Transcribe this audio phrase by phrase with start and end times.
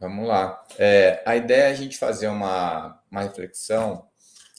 [0.00, 0.64] Vamos lá.
[0.78, 4.08] É, a ideia é a gente fazer uma, uma reflexão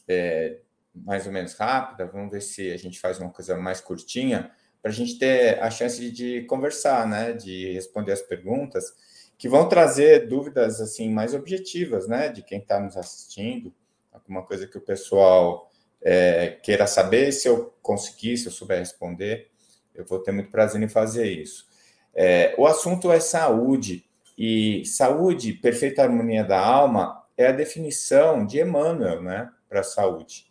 [0.07, 0.59] é,
[0.93, 2.05] mais ou menos rápida.
[2.05, 4.51] Vamos ver se a gente faz uma coisa mais curtinha
[4.83, 7.33] para a gente ter a chance de, conversar, né?
[7.33, 8.93] De responder as perguntas
[9.35, 12.29] que vão trazer dúvidas assim mais objetivas, né?
[12.29, 13.73] De quem está nos assistindo,
[14.11, 15.71] alguma coisa que o pessoal
[16.03, 17.31] é, queira saber.
[17.31, 19.49] Se eu conseguir, se eu souber responder,
[19.95, 21.65] eu vou ter muito prazer em fazer isso.
[22.13, 24.05] É, o assunto é saúde.
[24.37, 30.47] E saúde, perfeita harmonia da alma, é a definição de Emmanuel né, para a saúde.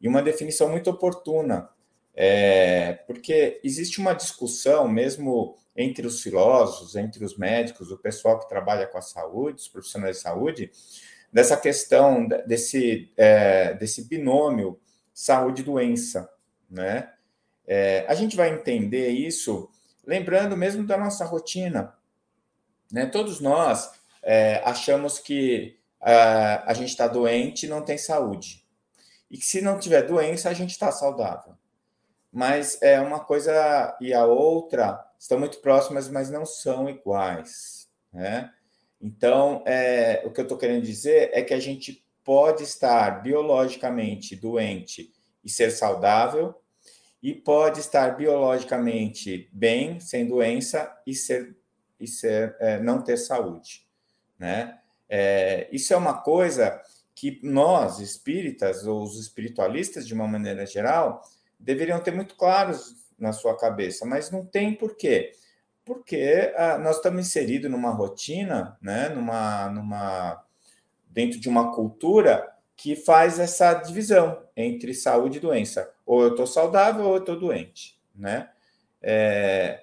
[0.00, 1.68] E uma definição muito oportuna,
[2.14, 8.48] é, porque existe uma discussão, mesmo entre os filósofos, entre os médicos, o pessoal que
[8.48, 10.70] trabalha com a saúde, os profissionais de saúde,
[11.32, 14.78] dessa questão, desse, é, desse binômio
[15.14, 16.28] saúde-doença.
[16.70, 17.10] Né?
[17.66, 19.70] É, a gente vai entender isso
[20.06, 21.94] lembrando mesmo da nossa rotina.
[22.92, 23.06] Né?
[23.06, 23.90] Todos nós
[24.22, 28.62] é, achamos que a, a gente está doente e não tem saúde.
[29.30, 31.54] E que se não tiver doença, a gente está saudável.
[32.30, 37.88] Mas é uma coisa e a outra estão muito próximas, mas não são iguais.
[38.12, 38.50] Né?
[39.00, 44.36] Então, é, o que eu estou querendo dizer é que a gente pode estar biologicamente
[44.36, 45.12] doente
[45.42, 46.54] e ser saudável,
[47.22, 51.56] e pode estar biologicamente bem, sem doença, e ser
[52.02, 53.86] e ser, é, não ter saúde,
[54.38, 54.78] né?
[55.08, 56.80] É, isso é uma coisa
[57.14, 61.22] que nós, espíritas, ou os espiritualistas, de uma maneira geral,
[61.58, 65.32] deveriam ter muito claros na sua cabeça, mas não tem por quê.
[65.84, 70.44] Porque ah, nós estamos inseridos numa rotina, né, numa, numa,
[71.08, 75.92] dentro de uma cultura que faz essa divisão entre saúde e doença.
[76.04, 78.48] Ou eu estou saudável ou eu estou doente, né?
[79.00, 79.81] É,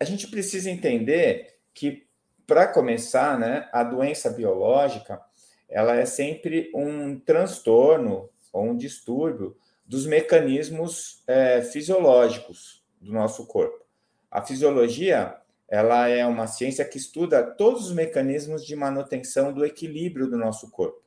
[0.00, 2.06] a gente precisa entender que,
[2.46, 5.20] para começar, né, a doença biológica
[5.68, 13.84] ela é sempre um transtorno ou um distúrbio dos mecanismos é, fisiológicos do nosso corpo.
[14.30, 15.36] A fisiologia
[15.68, 20.70] ela é uma ciência que estuda todos os mecanismos de manutenção do equilíbrio do nosso
[20.70, 21.02] corpo.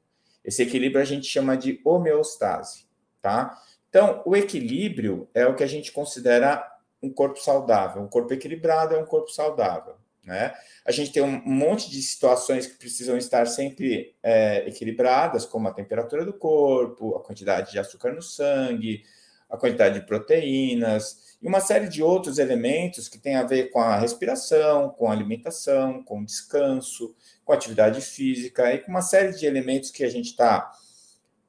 [0.46, 2.86] Esse equilíbrio a gente chama de homeostase,
[3.22, 3.60] tá?
[3.90, 6.71] Então, o equilíbrio é o que a gente considera
[7.02, 8.02] um corpo saudável.
[8.02, 9.96] Um corpo equilibrado é um corpo saudável.
[10.24, 10.54] Né?
[10.86, 15.74] A gente tem um monte de situações que precisam estar sempre é, equilibradas, como a
[15.74, 19.04] temperatura do corpo, a quantidade de açúcar no sangue,
[19.50, 23.80] a quantidade de proteínas e uma série de outros elementos que têm a ver com
[23.80, 29.02] a respiração, com a alimentação, com o descanso, com a atividade física e com uma
[29.02, 30.72] série de elementos que a gente está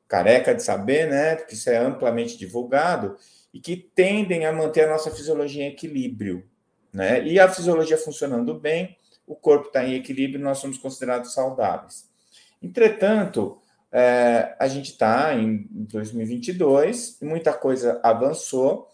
[0.08, 1.36] careca de saber, né?
[1.36, 3.16] Porque isso é amplamente divulgado
[3.52, 6.44] e que tendem a manter a nossa fisiologia em equilíbrio.
[6.92, 7.22] Né?
[7.24, 8.96] E a fisiologia funcionando bem,
[9.26, 12.08] o corpo está em equilíbrio, nós somos considerados saudáveis.
[12.62, 13.58] Entretanto,
[13.90, 18.88] é, a gente está em 2022, muita coisa avançou,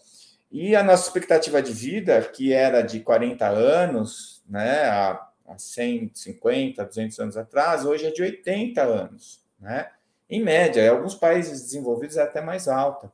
[0.51, 6.83] e a nossa expectativa de vida, que era de 40 anos, né, há, há 150,
[6.83, 9.91] 200 anos atrás, hoje é de 80 anos, né?
[10.27, 13.11] Em média, em alguns países desenvolvidos é até mais alta.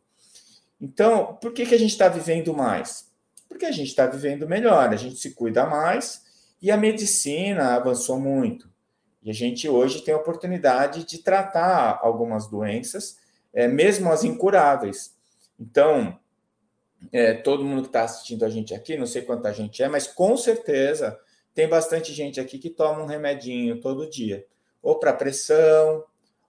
[0.79, 3.11] Então, por que, que a gente está vivendo mais?
[3.47, 6.23] Porque a gente está vivendo melhor, a gente se cuida mais
[6.61, 8.69] e a medicina avançou muito.
[9.23, 13.17] E a gente hoje tem a oportunidade de tratar algumas doenças,
[13.53, 15.15] é, mesmo as incuráveis.
[15.59, 16.19] Então,
[17.11, 20.07] é, todo mundo que está assistindo a gente aqui, não sei quanta gente é, mas
[20.07, 21.17] com certeza
[21.53, 24.45] tem bastante gente aqui que toma um remedinho todo dia,
[24.81, 26.03] ou para pressão,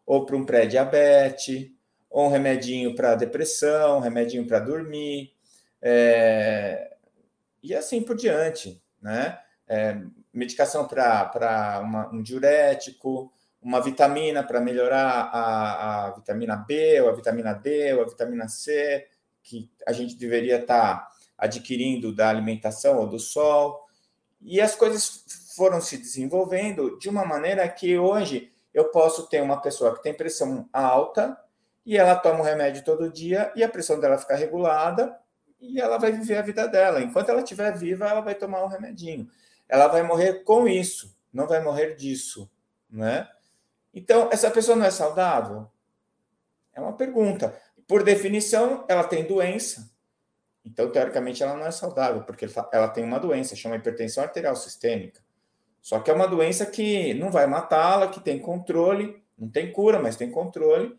[0.04, 1.70] ou para um pré-diabetes,
[2.16, 5.34] ou um remedinho para depressão, um remedinho para dormir,
[5.82, 6.96] é,
[7.62, 9.38] e assim por diante, né?
[9.68, 10.00] É,
[10.32, 17.52] medicação para um diurético, uma vitamina para melhorar a, a, vitamina B, ou a vitamina
[17.52, 19.06] D, ou a vitamina C,
[19.42, 23.86] que a gente deveria estar tá adquirindo da alimentação ou do sol.
[24.40, 25.22] E as coisas
[25.54, 30.14] foram se desenvolvendo de uma maneira que hoje eu posso ter uma pessoa que tem
[30.14, 31.38] pressão alta
[31.86, 35.16] e ela toma o remédio todo dia e a pressão dela fica regulada
[35.60, 37.00] e ela vai viver a vida dela.
[37.00, 39.30] Enquanto ela estiver viva, ela vai tomar o remedinho.
[39.68, 42.50] Ela vai morrer com isso, não vai morrer disso,
[42.90, 43.28] né?
[43.94, 45.70] Então, essa pessoa não é saudável?
[46.74, 47.56] É uma pergunta.
[47.86, 49.90] Por definição, ela tem doença.
[50.64, 55.20] Então, teoricamente, ela não é saudável, porque ela tem uma doença, chama hipertensão arterial sistêmica.
[55.80, 60.00] Só que é uma doença que não vai matá-la, que tem controle, não tem cura,
[60.00, 60.98] mas tem controle,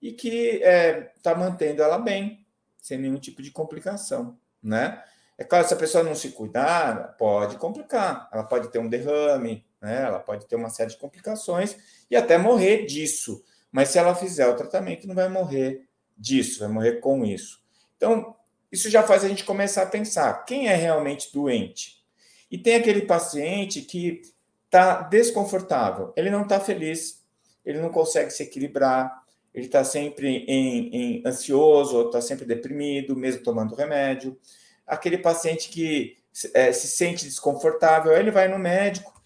[0.00, 2.46] e que está é, tá mantendo ela bem,
[2.80, 5.02] sem nenhum tipo de complicação, né?
[5.38, 8.28] É claro, se a pessoa não se cuidar, pode complicar.
[8.32, 10.02] Ela pode ter um derrame, né?
[10.02, 11.76] Ela pode ter uma série de complicações
[12.10, 13.44] e até morrer disso.
[13.70, 17.62] Mas se ela fizer o tratamento, não vai morrer disso, vai morrer com isso.
[17.96, 18.34] Então,
[18.72, 22.02] isso já faz a gente começar a pensar quem é realmente doente.
[22.50, 24.22] E tem aquele paciente que
[24.64, 27.24] está desconfortável, ele não está feliz,
[27.64, 29.24] ele não consegue se equilibrar,
[29.56, 34.38] ele está sempre em, em ansioso, está sempre deprimido, mesmo tomando remédio.
[34.86, 36.18] Aquele paciente que
[36.52, 39.18] é, se sente desconfortável, ele vai no médico,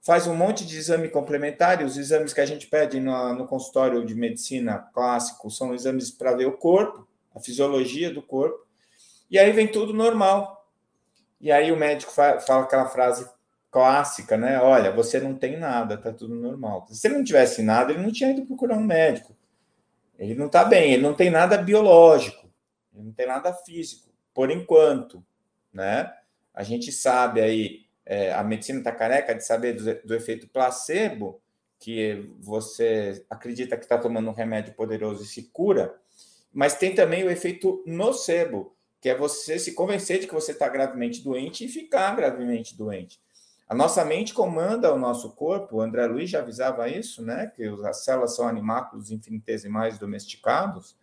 [0.00, 4.06] faz um monte de exame complementar, os exames que a gente pede no, no consultório
[4.06, 8.64] de medicina clássico são exames para ver o corpo, a fisiologia do corpo,
[9.28, 10.70] e aí vem tudo normal.
[11.40, 13.28] E aí o médico fala, fala aquela frase
[13.68, 14.60] clássica, né?
[14.60, 16.86] Olha, você não tem nada, tá tudo normal.
[16.92, 19.34] Se ele não tivesse nada, ele não tinha ido procurar um médico.
[20.18, 22.50] Ele não está bem, ele não tem nada biológico,
[22.94, 25.24] ele não tem nada físico, por enquanto,
[25.72, 26.12] né?
[26.54, 31.40] A gente sabe aí, é, a medicina está careca de saber do, do, efeito placebo,
[31.78, 35.98] que você acredita que está tomando um remédio poderoso e se cura,
[36.52, 40.68] mas tem também o efeito nocebo, que é você se convencer de que você está
[40.68, 43.18] gravemente doente e ficar gravemente doente.
[43.72, 47.50] A nossa mente comanda o nosso corpo, o André Luiz já avisava isso, né?
[47.56, 50.94] Que as células são animáculos infinitesimais domesticados,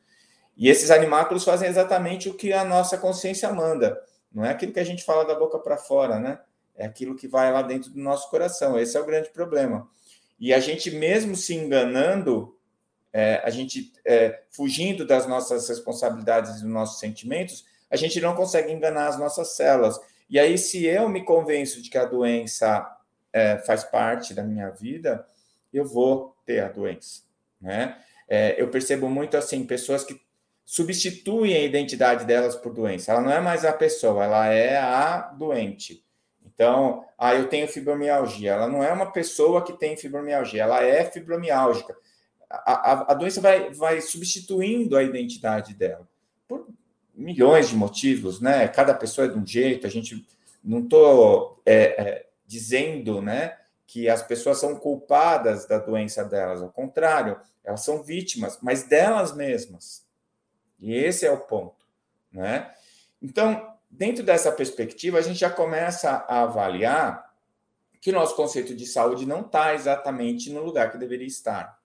[0.55, 3.99] e esses animáculos fazem exatamente o que a nossa consciência manda.
[4.31, 6.39] Não é aquilo que a gente fala da boca para fora, né?
[6.75, 8.79] É aquilo que vai lá dentro do nosso coração.
[8.79, 9.89] Esse é o grande problema.
[10.39, 12.55] E a gente, mesmo se enganando,
[13.11, 18.35] é, a gente é, fugindo das nossas responsabilidades e dos nossos sentimentos, a gente não
[18.35, 19.99] consegue enganar as nossas células.
[20.29, 22.87] E aí, se eu me convenço de que a doença
[23.33, 25.25] é, faz parte da minha vida,
[25.73, 27.23] eu vou ter a doença,
[27.59, 27.97] né?
[28.27, 30.21] É, eu percebo muito assim pessoas que
[30.63, 33.11] substituem a identidade delas por doença.
[33.11, 36.05] Ela não é mais a pessoa, ela é a doente.
[36.45, 38.51] Então, ah, eu tenho fibromialgia.
[38.51, 41.97] Ela não é uma pessoa que tem fibromialgia, ela é fibromiálgica.
[42.47, 46.07] A, a, a doença vai, vai substituindo a identidade dela
[46.47, 46.67] por
[47.19, 48.67] milhões de motivos, né?
[48.67, 50.25] Cada pessoa é de um jeito, a gente
[50.63, 56.69] não estou é, é, dizendo, né, que as pessoas são culpadas da doença delas, ao
[56.69, 60.05] contrário, elas são vítimas, mas delas mesmas.
[60.79, 61.85] E esse é o ponto,
[62.31, 62.73] né?
[63.21, 67.33] Então, dentro dessa perspectiva, a gente já começa a avaliar
[67.99, 71.78] que o nosso conceito de saúde não está exatamente no lugar que deveria estar.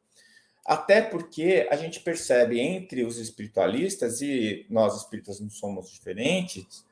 [0.64, 6.84] Até porque a gente percebe entre os espiritualistas, e nós espíritas não somos diferentes,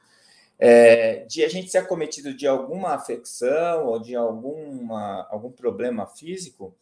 [0.59, 6.75] é, de a gente ser acometido de alguma afecção ou de alguma, algum problema físico,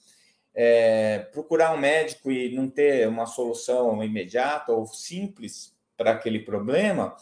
[0.54, 7.16] é, procurar um médico e não ter uma solução imediata ou simples para aquele problema,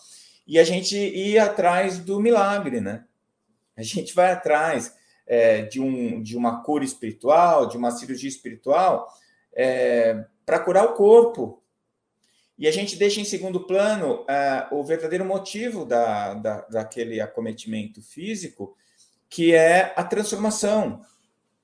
[0.47, 3.05] e a gente ir atrás do milagre, né?
[3.76, 9.12] A gente vai atrás é, de, um, de uma cura espiritual, de uma cirurgia espiritual,
[9.58, 11.60] é, para curar o corpo.
[12.56, 18.00] E a gente deixa em segundo plano é, o verdadeiro motivo da, da, daquele acometimento
[18.00, 18.76] físico,
[19.28, 21.05] que é a transformação,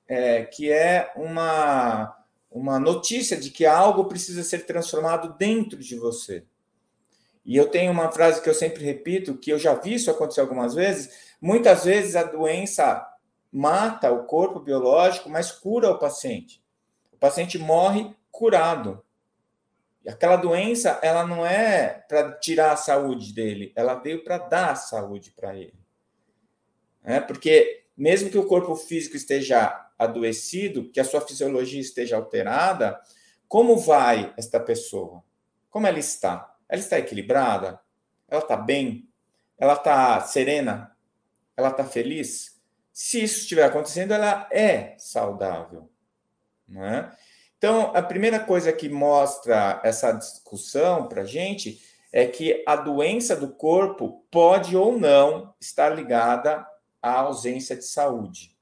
[0.07, 2.15] é, que é uma,
[2.51, 6.43] uma notícia de que algo precisa ser transformado dentro de você.
[7.45, 10.41] E eu tenho uma frase que eu sempre repito, que eu já vi isso acontecer
[10.41, 11.35] algumas vezes.
[11.39, 13.05] Muitas vezes a doença
[13.51, 16.64] mata o corpo biológico, mas cura o paciente.
[17.15, 19.01] O paciente morre curado.
[20.03, 24.71] E aquela doença, ela não é para tirar a saúde dele, ela veio para dar
[24.71, 25.73] a saúde para ele.
[27.03, 32.99] É porque mesmo que o corpo físico esteja adoecido, que a sua fisiologia esteja alterada,
[33.47, 35.23] como vai esta pessoa?
[35.69, 36.53] Como ela está?
[36.67, 37.79] Ela está equilibrada?
[38.27, 39.09] Ela está bem?
[39.57, 40.95] Ela está serena?
[41.55, 42.61] Ela está feliz?
[42.91, 45.89] Se isso estiver acontecendo, ela é saudável.
[46.67, 47.11] Né?
[47.57, 51.81] Então, a primeira coisa que mostra essa discussão para a gente
[52.11, 56.65] é que a doença do corpo pode ou não estar ligada
[57.01, 58.55] à ausência de saúde,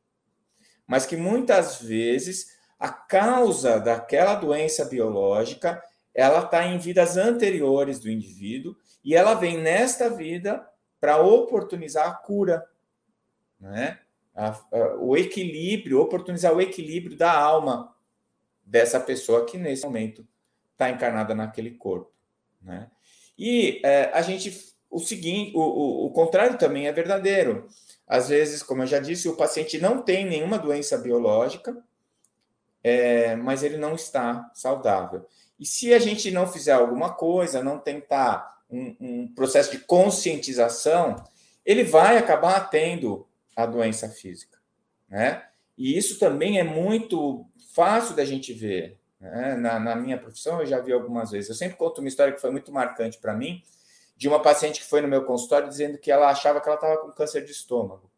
[0.87, 5.81] mas que muitas vezes a causa daquela doença biológica
[6.13, 10.67] ela está em vidas anteriores do indivíduo e ela vem nesta vida
[10.99, 12.65] para oportunizar a cura,
[13.59, 13.99] né?
[14.35, 17.93] A, a, o equilíbrio, oportunizar o equilíbrio da alma
[18.63, 20.25] dessa pessoa que nesse momento
[20.71, 22.11] está encarnada naquele corpo,
[22.61, 22.89] né?
[23.37, 27.67] E é, a gente, o seguinte, o, o, o, contrário também é verdadeiro.
[28.07, 31.75] Às vezes, como eu já disse, o paciente não tem nenhuma doença biológica,
[32.83, 35.25] é, mas ele não está saudável.
[35.59, 41.15] E se a gente não fizer alguma coisa, não tentar um, um processo de conscientização,
[41.65, 44.57] ele vai acabar tendo a doença física,
[45.07, 45.43] né?
[45.77, 48.99] E isso também é muito fácil da gente ver.
[49.19, 49.55] Né?
[49.55, 51.49] Na, na, minha profissão, eu já vi algumas vezes.
[51.49, 53.63] Eu sempre conto uma história que foi muito marcante para mim,
[54.15, 56.97] de uma paciente que foi no meu consultório dizendo que ela achava que ela estava
[56.97, 58.09] com câncer de estômago.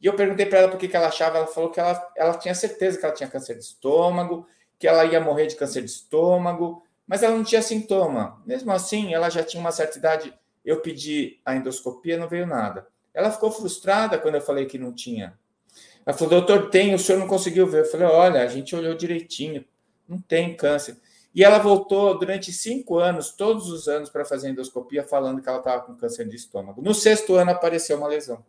[0.00, 2.34] E eu perguntei para ela por que, que ela achava, ela falou que ela, ela
[2.38, 4.46] tinha certeza que ela tinha câncer de estômago,
[4.78, 8.42] que ela ia morrer de câncer de estômago, mas ela não tinha sintoma.
[8.46, 10.34] Mesmo assim, ela já tinha uma certa idade.
[10.64, 12.86] Eu pedi a endoscopia, não veio nada.
[13.14, 15.38] Ela ficou frustrada quando eu falei que não tinha.
[16.04, 17.82] Ela falou, doutor, tem, o senhor não conseguiu ver.
[17.82, 19.64] Eu falei, olha, a gente olhou direitinho,
[20.06, 20.96] não tem câncer.
[21.34, 25.58] E ela voltou durante cinco anos, todos os anos, para fazer endoscopia, falando que ela
[25.58, 26.82] estava com câncer de estômago.
[26.82, 28.44] No sexto ano apareceu uma lesão.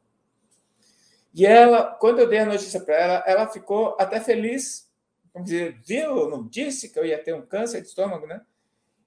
[1.33, 4.89] E ela, quando eu dei a notícia para ela, ela ficou até feliz.
[5.33, 6.29] Vamos dizer, viu?
[6.29, 8.41] Não disse que eu ia ter um câncer de estômago, né?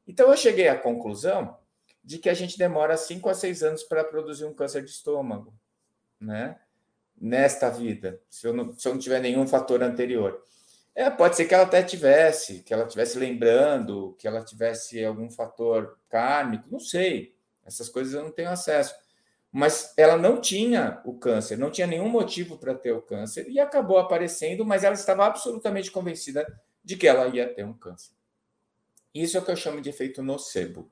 [0.06, 1.56] Então eu cheguei à conclusão
[2.08, 5.52] de que a gente demora cinco a seis anos para produzir um câncer de estômago,
[6.18, 6.58] né?
[7.20, 10.42] Nesta vida, se eu não, se eu não tiver nenhum fator anterior.
[10.94, 15.28] É, pode ser que ela até tivesse, que ela tivesse lembrando, que ela tivesse algum
[15.30, 17.36] fator kármico, não sei.
[17.62, 18.94] Essas coisas eu não tenho acesso.
[19.52, 23.60] Mas ela não tinha o câncer, não tinha nenhum motivo para ter o câncer e
[23.60, 26.46] acabou aparecendo, mas ela estava absolutamente convencida
[26.82, 28.12] de que ela ia ter um câncer.
[29.12, 30.90] Isso é o que eu chamo de efeito nocebo.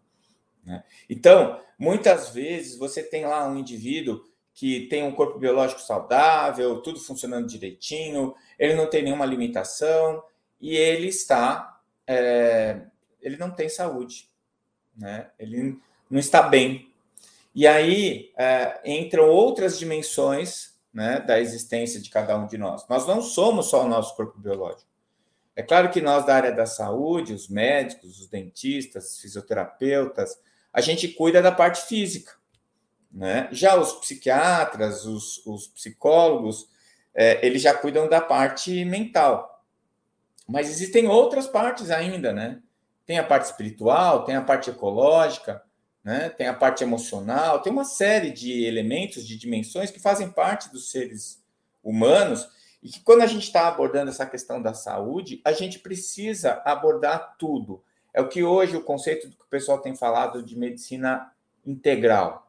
[0.66, 0.82] Né?
[1.08, 6.99] Então, muitas vezes você tem lá um indivíduo que tem um corpo biológico saudável, tudo
[6.99, 10.23] funcionando direitinho, ele não tem nenhuma limitação
[10.61, 12.80] e ele está, é,
[13.20, 14.30] ele não tem saúde,
[14.96, 15.30] né?
[15.38, 15.78] Ele
[16.11, 16.90] não está bem.
[17.54, 22.88] E aí é, entram outras dimensões né, da existência de cada um de nós.
[22.88, 24.90] Nós não somos só o nosso corpo biológico.
[25.54, 30.38] É claro que nós da área da saúde, os médicos, os dentistas, os fisioterapeutas,
[30.76, 32.35] a gente cuida da parte física.
[33.11, 33.49] Né?
[33.50, 36.68] Já os psiquiatras, os, os psicólogos,
[37.14, 39.64] é, eles já cuidam da parte mental.
[40.47, 42.61] Mas existem outras partes ainda, né?
[43.06, 45.62] Tem a parte espiritual, tem a parte ecológica,
[46.04, 46.28] né?
[46.28, 50.90] tem a parte emocional, tem uma série de elementos, de dimensões que fazem parte dos
[50.90, 51.42] seres
[51.83, 52.47] humanos
[52.83, 57.37] e que quando a gente está abordando essa questão da saúde, a gente precisa abordar
[57.38, 57.83] tudo.
[58.16, 61.30] É o que hoje o conceito que o pessoal tem falado de medicina
[61.64, 62.46] integral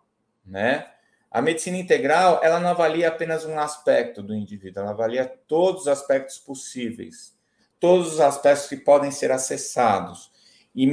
[0.48, 0.88] né?
[1.30, 5.88] A medicina integral, ela não avalia apenas um aspecto do indivíduo, ela avalia todos os
[5.88, 7.36] aspectos possíveis,
[7.80, 10.32] todos os aspectos que podem ser acessados.
[10.74, 10.86] E,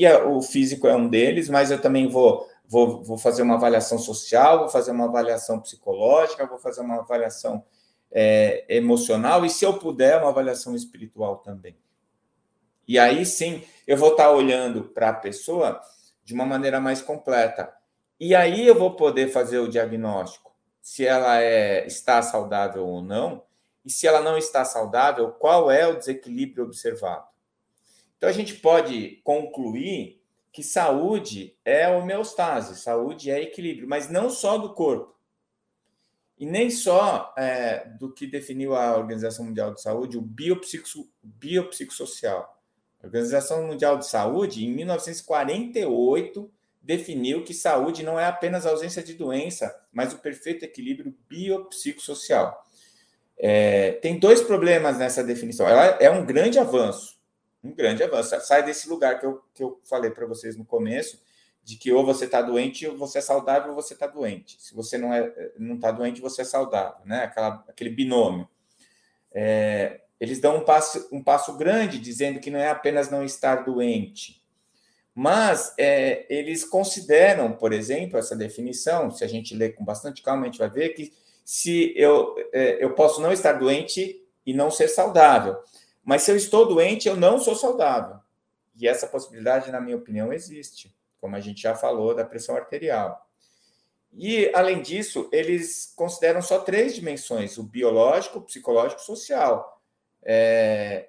[0.00, 3.54] e a, o físico é um deles, mas eu também vou, vou, vou fazer uma
[3.54, 7.64] avaliação social, vou fazer uma avaliação psicológica, vou fazer uma avaliação
[8.10, 11.76] é, emocional e, se eu puder, uma avaliação espiritual também.
[12.86, 15.80] E aí sim, eu vou estar olhando para a pessoa
[16.22, 17.74] de uma maneira mais completa.
[18.20, 23.42] E aí eu vou poder fazer o diagnóstico se ela é, está saudável ou não,
[23.84, 27.26] e se ela não está saudável, qual é o desequilíbrio observado.
[28.18, 34.58] Então a gente pode concluir que saúde é homeostase, saúde é equilíbrio, mas não só
[34.58, 35.16] do corpo.
[36.38, 42.57] E nem só é, do que definiu a Organização Mundial de Saúde, o biopsico, biopsicossocial.
[43.02, 46.50] A Organização Mundial de Saúde, em 1948,
[46.82, 52.64] definiu que saúde não é apenas ausência de doença, mas o perfeito equilíbrio biopsicossocial.
[53.36, 55.68] É, tem dois problemas nessa definição.
[55.68, 57.18] Ela é um grande avanço,
[57.62, 58.34] um grande avanço.
[58.40, 61.22] Sai desse lugar que eu, que eu falei para vocês no começo,
[61.62, 64.56] de que ou você está doente, ou você é saudável, ou você está doente.
[64.58, 67.24] Se você não é, não está doente, você é saudável, né?
[67.24, 68.48] Aquela, aquele binômio.
[69.30, 73.64] É, eles dão um passo, um passo grande, dizendo que não é apenas não estar
[73.64, 74.42] doente,
[75.14, 80.42] mas é, eles consideram, por exemplo, essa definição, se a gente ler com bastante calma,
[80.42, 81.12] a gente vai ver que
[81.44, 85.56] se eu, é, eu posso não estar doente e não ser saudável,
[86.04, 88.18] mas se eu estou doente, eu não sou saudável.
[88.76, 93.28] E essa possibilidade, na minha opinião, existe, como a gente já falou da pressão arterial.
[94.12, 99.77] E, além disso, eles consideram só três dimensões: o biológico, o psicológico e social.
[100.30, 101.08] É,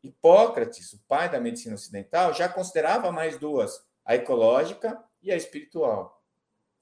[0.00, 6.22] Hipócrates, o pai da medicina ocidental, já considerava mais duas, a ecológica e a espiritual.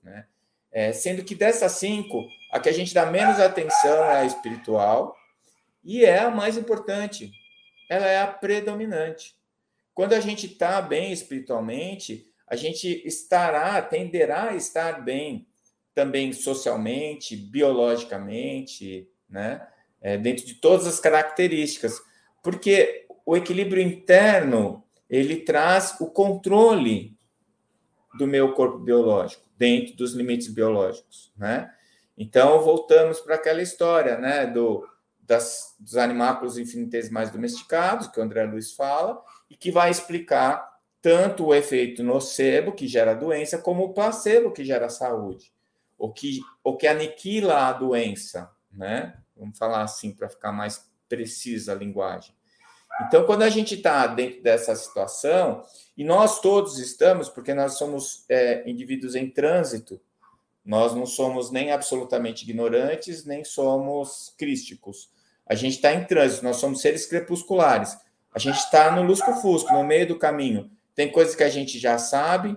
[0.02, 0.26] Né?
[0.71, 5.16] É, sendo que dessas cinco, a que a gente dá menos atenção é a espiritual
[5.83, 7.33] e é a mais importante.
[7.90, 9.35] Ela é a predominante.
[9.95, 15.49] Quando a gente está bem espiritualmente, a gente estará, tenderá a estar bem
[15.95, 19.66] também socialmente, biologicamente, né?
[20.00, 22.00] É, dentro de todas as características.
[22.42, 27.16] Porque o equilíbrio interno ele traz o controle
[28.16, 31.72] do meu corpo biológico dentro dos limites biológicos, né?
[32.16, 34.46] Então voltamos para aquela história, né?
[34.46, 34.86] Do
[35.28, 40.66] das, dos animáculos infinitesimais domesticados, que o André Luiz fala, e que vai explicar
[41.02, 45.52] tanto o efeito nocebo, que gera doença, como o placebo, que gera saúde,
[45.98, 49.18] o que, o que aniquila a doença, né?
[49.38, 52.35] Vamos falar assim para ficar mais precisa a linguagem.
[53.07, 55.62] Então, quando a gente está dentro dessa situação,
[55.97, 60.00] e nós todos estamos, porque nós somos é, indivíduos em trânsito,
[60.64, 65.11] nós não somos nem absolutamente ignorantes, nem somos crísticos.
[65.47, 67.97] A gente está em trânsito, nós somos seres crepusculares.
[68.35, 70.71] A gente está no lusco-fusco, no meio do caminho.
[70.95, 72.57] Tem coisas que a gente já sabe,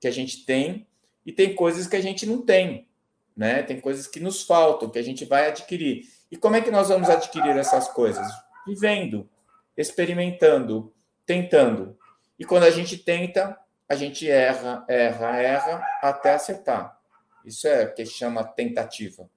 [0.00, 0.86] que a gente tem,
[1.24, 2.88] e tem coisas que a gente não tem.
[3.36, 3.62] Né?
[3.62, 6.08] Tem coisas que nos faltam, que a gente vai adquirir.
[6.32, 8.26] E como é que nós vamos adquirir essas coisas?
[8.66, 9.28] Vivendo,
[9.76, 10.90] experimentando,
[11.26, 11.94] tentando.
[12.38, 13.54] E quando a gente tenta,
[13.86, 16.98] a gente erra, erra, erra até acertar.
[17.44, 19.28] Isso é o que chama tentativa.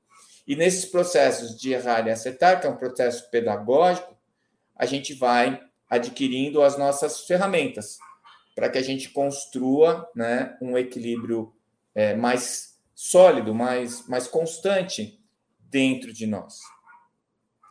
[0.48, 4.16] E nesses processos de errar e acertar, que é um processo pedagógico,
[4.74, 7.98] a gente vai adquirindo as nossas ferramentas
[8.56, 11.54] para que a gente construa né, um equilíbrio
[11.94, 15.20] é, mais sólido, mais, mais constante
[15.60, 16.62] dentro de nós.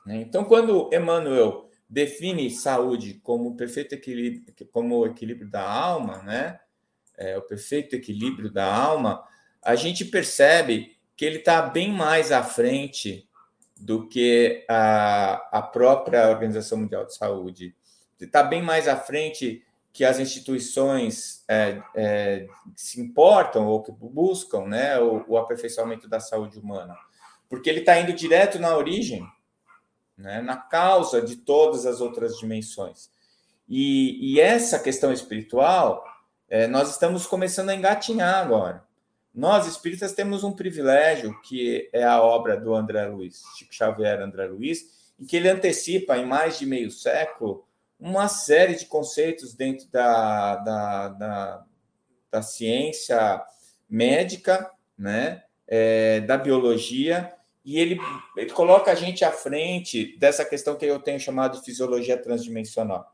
[0.05, 0.17] Né?
[0.17, 6.61] Então, quando Emmanuel define saúde como o perfeito equilíbrio, como o equilíbrio da alma, né?
[7.17, 9.23] É, o perfeito equilíbrio da alma,
[9.63, 13.29] a gente percebe que ele está bem mais à frente
[13.79, 17.75] do que a, a própria Organização Mundial de Saúde.
[18.21, 24.67] Está bem mais à frente que as instituições é, é, se importam ou que buscam
[24.67, 26.97] né, o, o aperfeiçoamento da saúde humana.
[27.49, 29.25] Porque ele está indo direto na origem,
[30.17, 33.11] né, na causa de todas as outras dimensões.
[33.69, 36.05] E, e essa questão espiritual,
[36.49, 38.85] é, nós estamos começando a engatinhar agora.
[39.35, 44.47] Nós, espíritas, temos um privilégio, que é a obra do André Luiz, Chico Xavier André
[44.47, 47.67] Luiz, em que ele antecipa, em mais de meio século,
[47.99, 51.65] uma série de conceitos dentro da, da, da,
[52.31, 53.43] da ciência
[53.89, 57.33] médica, né, é, da biologia,
[57.65, 57.99] e ele,
[58.37, 63.11] ele coloca a gente à frente dessa questão que eu tenho chamado de fisiologia transdimensional,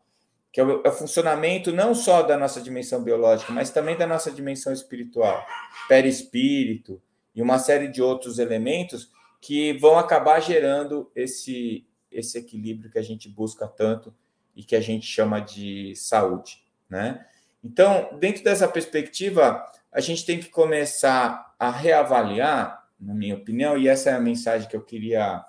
[0.52, 4.06] que é o, é o, funcionamento não só da nossa dimensão biológica, mas também da
[4.06, 5.46] nossa dimensão espiritual,
[5.88, 7.00] perispírito
[7.34, 13.02] e uma série de outros elementos que vão acabar gerando esse, esse equilíbrio que a
[13.02, 14.12] gente busca tanto
[14.56, 17.24] e que a gente chama de saúde, né?
[17.62, 23.88] Então, dentro dessa perspectiva, a gente tem que começar a reavaliar na minha opinião, e
[23.88, 25.44] essa é a mensagem que eu queria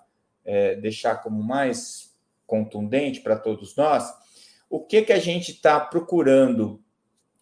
[0.45, 2.15] é, deixar como mais
[2.47, 4.11] contundente para todos nós.
[4.69, 6.81] O que, que a gente está procurando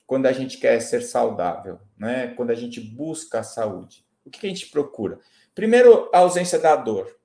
[0.08, 2.28] quando a gente quer ser saudável, né?
[2.36, 4.06] quando a gente busca a saúde?
[4.26, 5.20] O que, que a gente procura?
[5.54, 7.16] Primeiro, a ausência da dor.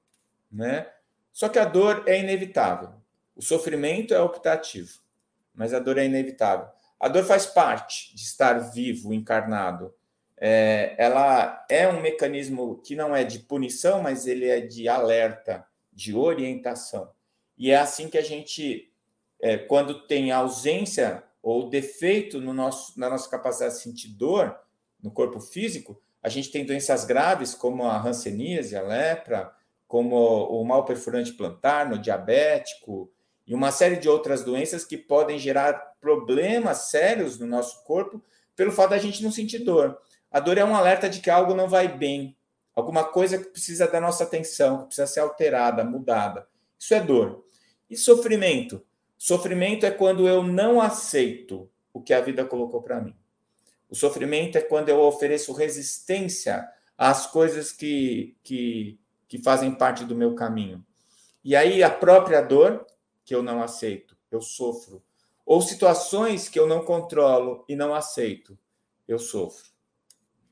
[0.52, 0.86] Né?
[1.32, 2.90] Só que a dor é inevitável.
[3.34, 5.00] O sofrimento é optativo,
[5.54, 6.68] mas a dor é inevitável.
[7.00, 9.92] A dor faz parte de estar vivo, encarnado
[10.46, 15.64] é, ela é um mecanismo que não é de punição, mas ele é de alerta,
[15.90, 17.10] de orientação.
[17.56, 18.92] E é assim que a gente,
[19.40, 24.54] é, quando tem ausência ou defeito no nosso, na nossa capacidade de sentir dor
[25.02, 29.50] no corpo físico, a gente tem doenças graves como a hanseníase, a lepra,
[29.88, 33.10] como o mal perfurante plantar, no diabético,
[33.46, 38.22] e uma série de outras doenças que podem gerar problemas sérios no nosso corpo
[38.54, 39.98] pelo fato da gente não sentir dor.
[40.34, 42.36] A dor é um alerta de que algo não vai bem,
[42.74, 46.48] alguma coisa que precisa da nossa atenção, que precisa ser alterada, mudada.
[46.76, 47.44] Isso é dor.
[47.88, 48.84] E sofrimento?
[49.16, 53.14] Sofrimento é quando eu não aceito o que a vida colocou para mim.
[53.88, 56.68] O sofrimento é quando eu ofereço resistência
[56.98, 60.84] às coisas que, que, que fazem parte do meu caminho.
[61.44, 62.84] E aí a própria dor,
[63.24, 65.00] que eu não aceito, eu sofro.
[65.46, 68.58] Ou situações que eu não controlo e não aceito,
[69.06, 69.73] eu sofro.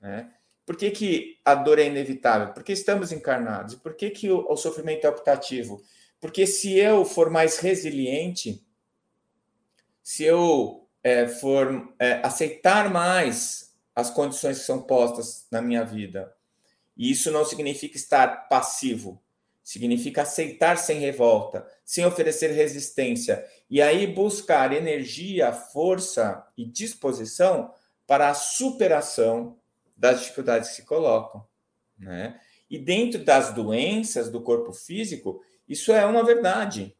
[0.03, 0.31] Né?
[0.67, 2.53] Por que, que a dor é inevitável?
[2.53, 3.77] Porque estamos encarnados.
[3.77, 5.83] Por que, que o, o sofrimento é optativo?
[6.21, 8.65] Porque se eu for mais resiliente,
[10.03, 16.35] se eu é, for é, aceitar mais as condições que são postas na minha vida,
[16.97, 19.23] e isso não significa estar passivo,
[19.63, 27.73] significa aceitar sem revolta, sem oferecer resistência, e aí buscar energia, força e disposição
[28.07, 29.57] para a superação
[30.03, 31.47] das dificuldades que se colocam,
[31.97, 32.41] né?
[32.69, 36.97] E dentro das doenças do corpo físico, isso é uma verdade.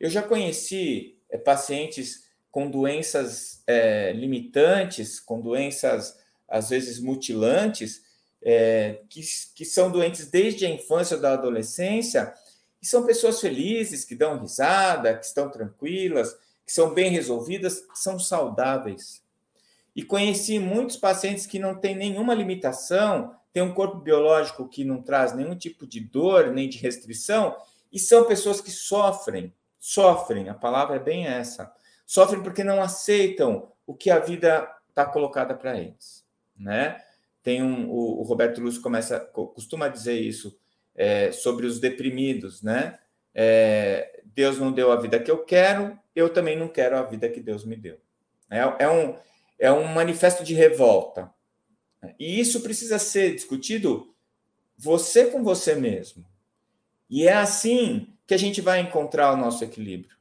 [0.00, 6.18] Eu já conheci é, pacientes com doenças é, limitantes, com doenças
[6.48, 8.02] às vezes mutilantes,
[8.42, 9.20] é, que,
[9.54, 12.34] que são doentes desde a infância ou da adolescência,
[12.82, 16.34] E são pessoas felizes, que dão risada, que estão tranquilas,
[16.66, 19.23] que são bem resolvidas, são saudáveis.
[19.94, 25.00] E conheci muitos pacientes que não têm nenhuma limitação, têm um corpo biológico que não
[25.00, 27.56] traz nenhum tipo de dor, nem de restrição,
[27.92, 31.72] e são pessoas que sofrem, sofrem, a palavra é bem essa.
[32.04, 36.24] Sofrem porque não aceitam o que a vida está colocada para eles,
[36.56, 37.00] né?
[37.42, 40.58] Tem um, o, o, Roberto Lúcio começa, costuma dizer isso
[40.94, 42.98] é, sobre os deprimidos, né?
[43.34, 47.28] É, Deus não deu a vida que eu quero, eu também não quero a vida
[47.28, 47.98] que Deus me deu.
[48.50, 49.16] É, é um,
[49.58, 51.32] é um manifesto de revolta.
[52.18, 54.14] E isso precisa ser discutido
[54.76, 56.24] você com você mesmo.
[57.08, 60.16] E é assim que a gente vai encontrar o nosso equilíbrio.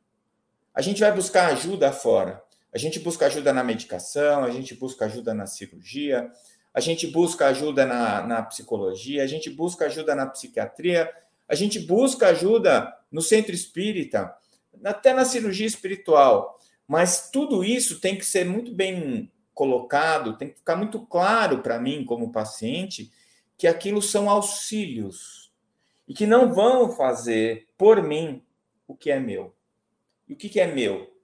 [0.73, 2.43] A gente vai buscar ajuda fora.
[2.73, 6.31] A gente busca ajuda na medicação, a gente busca ajuda na cirurgia,
[6.73, 11.11] a gente busca ajuda na, na psicologia, a gente busca ajuda na psiquiatria,
[11.47, 14.35] a gente busca ajuda no centro espírita,
[14.83, 16.59] até na cirurgia espiritual.
[16.87, 21.79] Mas tudo isso tem que ser muito bem colocado, tem que ficar muito claro para
[21.79, 23.11] mim, como paciente,
[23.57, 25.51] que aquilo são auxílios
[26.07, 28.43] e que não vão fazer por mim
[28.87, 29.55] o que é meu.
[30.27, 31.15] E o que é meu?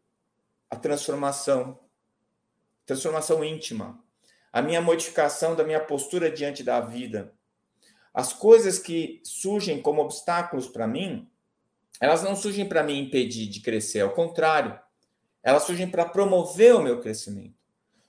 [0.69, 1.79] A transformação,
[2.85, 4.01] transformação íntima,
[4.51, 7.33] a minha modificação da minha postura diante da vida.
[8.13, 11.29] As coisas que surgem como obstáculos para mim,
[11.99, 14.79] elas não surgem para me impedir de crescer, ao contrário,
[15.43, 17.55] elas surgem para promover o meu crescimento,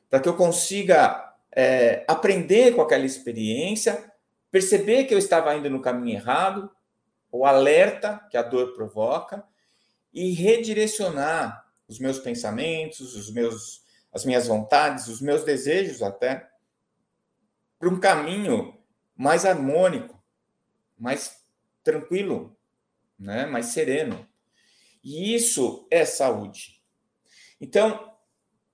[0.08, 4.12] para que eu consiga é, aprender com aquela experiência,
[4.50, 6.70] perceber que eu estava indo no caminho errado,
[7.30, 9.44] o alerta que a dor provoca,
[10.12, 13.80] e redirecionar os meus pensamentos, os meus
[14.12, 16.50] as minhas vontades, os meus desejos até,
[17.78, 18.78] para um caminho
[19.16, 20.20] mais harmônico,
[20.98, 21.44] mais
[21.82, 22.56] tranquilo,
[23.18, 23.46] né?
[23.46, 24.26] mais sereno.
[25.02, 26.79] E isso é saúde.
[27.60, 28.14] Então,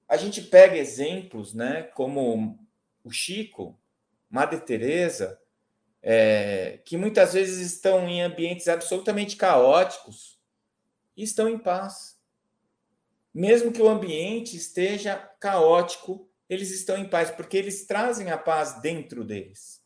[0.09, 2.59] a gente pega exemplos, né, como
[3.03, 3.79] o Chico,
[4.31, 5.40] Madre Teresa,
[6.03, 10.38] é, que muitas vezes estão em ambientes absolutamente caóticos
[11.16, 12.16] e estão em paz
[13.37, 18.81] mesmo que o ambiente esteja caótico, eles estão em paz, porque eles trazem a paz
[18.81, 19.85] dentro deles.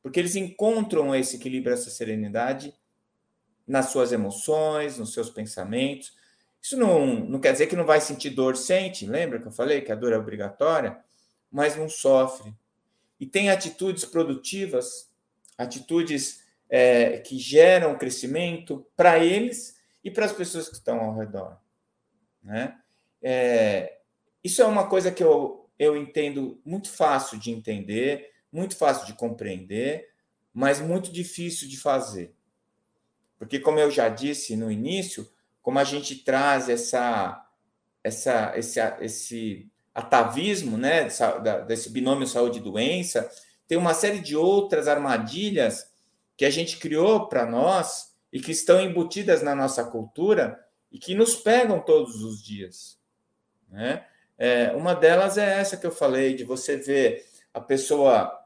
[0.00, 2.72] Porque eles encontram esse equilíbrio, essa serenidade
[3.66, 6.16] nas suas emoções, nos seus pensamentos.
[6.62, 9.04] Isso não, não quer dizer que não vai sentir dor, sente.
[9.04, 10.96] Lembra que eu falei que a dor é obrigatória?
[11.50, 12.54] Mas não sofre.
[13.18, 15.10] E tem atitudes produtivas,
[15.58, 21.58] atitudes é, que geram crescimento para eles e para as pessoas que estão ao redor.
[22.42, 22.78] Né?
[23.20, 23.98] É,
[24.42, 29.14] isso é uma coisa que eu, eu entendo muito fácil de entender, muito fácil de
[29.14, 30.10] compreender,
[30.52, 32.34] mas muito difícil de fazer.
[33.38, 35.28] Porque, como eu já disse no início,
[35.62, 37.46] como a gente traz essa,
[38.02, 41.08] essa, esse, esse atavismo né,
[41.66, 43.30] desse binômio saúde-doença,
[43.66, 45.90] tem uma série de outras armadilhas
[46.36, 50.58] que a gente criou para nós e que estão embutidas na nossa cultura
[50.90, 52.98] e que nos pegam todos os dias.
[53.68, 54.04] Né?
[54.36, 58.36] É, uma delas é essa que eu falei, de você ver a pessoa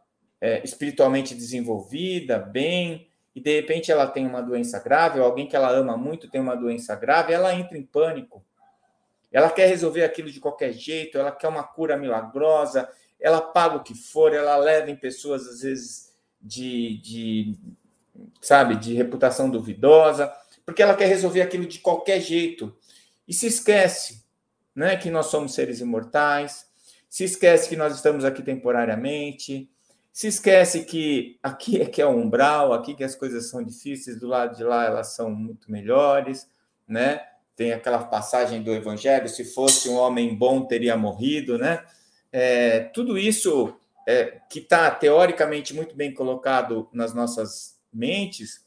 [0.41, 5.55] é, espiritualmente desenvolvida, bem, e de repente ela tem uma doença grave, ou alguém que
[5.55, 8.43] ela ama muito tem uma doença grave, ela entra em pânico.
[9.31, 12.89] Ela quer resolver aquilo de qualquer jeito, ela quer uma cura milagrosa,
[13.21, 17.59] ela paga o que for, ela leva em pessoas, às vezes, de, de
[18.41, 20.33] sabe, de reputação duvidosa,
[20.65, 22.75] porque ela quer resolver aquilo de qualquer jeito.
[23.29, 24.25] E se esquece
[24.75, 26.65] né, que nós somos seres imortais,
[27.07, 29.71] se esquece que nós estamos aqui temporariamente,
[30.17, 34.27] se esquece que aqui é que é umbral, aqui que as coisas são difíceis, do
[34.27, 36.49] lado de lá elas são muito melhores,
[36.89, 37.21] né?
[37.55, 41.85] Tem aquela passagem do Evangelho: se fosse um homem bom, teria morrido, né?
[42.33, 43.77] É, tudo isso
[44.09, 48.65] é, que está teoricamente muito bem colocado nas nossas mentes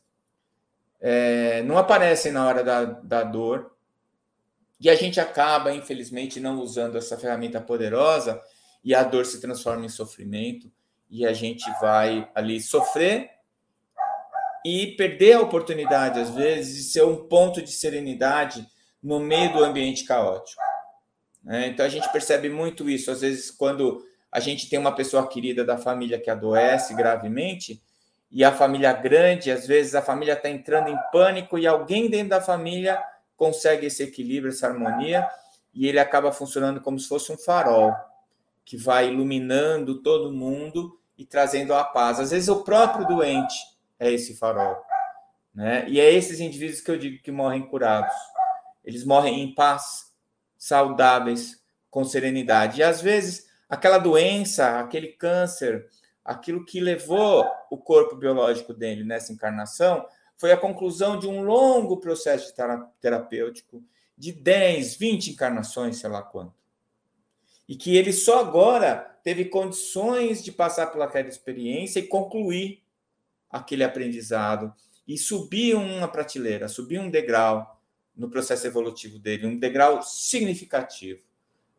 [1.01, 3.75] é, não aparece na hora da, da dor,
[4.79, 8.39] e a gente acaba, infelizmente, não usando essa ferramenta poderosa
[8.83, 10.71] e a dor se transforma em sofrimento
[11.09, 13.31] e a gente vai ali sofrer
[14.65, 18.67] e perder a oportunidade, às vezes, de ser um ponto de serenidade
[19.01, 20.61] no meio do ambiente caótico.
[21.43, 21.67] Né?
[21.67, 23.09] Então, a gente percebe muito isso.
[23.09, 27.81] Às vezes, quando a gente tem uma pessoa querida da família que adoece gravemente,
[28.31, 32.29] e a família grande, às vezes a família está entrando em pânico e alguém dentro
[32.29, 33.01] da família
[33.35, 35.27] consegue esse equilíbrio, essa harmonia,
[35.73, 37.93] e ele acaba funcionando como se fosse um farol
[38.63, 42.17] que vai iluminando todo mundo e trazendo a paz.
[42.17, 43.53] Às vezes o próprio doente
[43.99, 44.81] é esse farol.
[45.53, 45.85] Né?
[45.89, 48.15] E é esses indivíduos que eu digo que morrem curados.
[48.85, 50.13] Eles morrem em paz,
[50.57, 52.79] saudáveis, com serenidade.
[52.79, 55.89] E às vezes, aquela doença, aquele câncer,
[56.23, 60.05] aquilo que levou o corpo biológico dele nessa encarnação,
[60.37, 62.53] foi a conclusão de um longo processo
[63.01, 63.83] terapêutico
[64.17, 66.53] de 10, 20 encarnações, sei lá quanto.
[67.67, 72.81] E que ele só agora teve condições de passar pelaquela experiência e concluir
[73.47, 74.73] aquele aprendizado
[75.07, 77.79] e subir uma prateleira, subir um degrau
[78.15, 81.21] no processo evolutivo dele, um degrau significativo.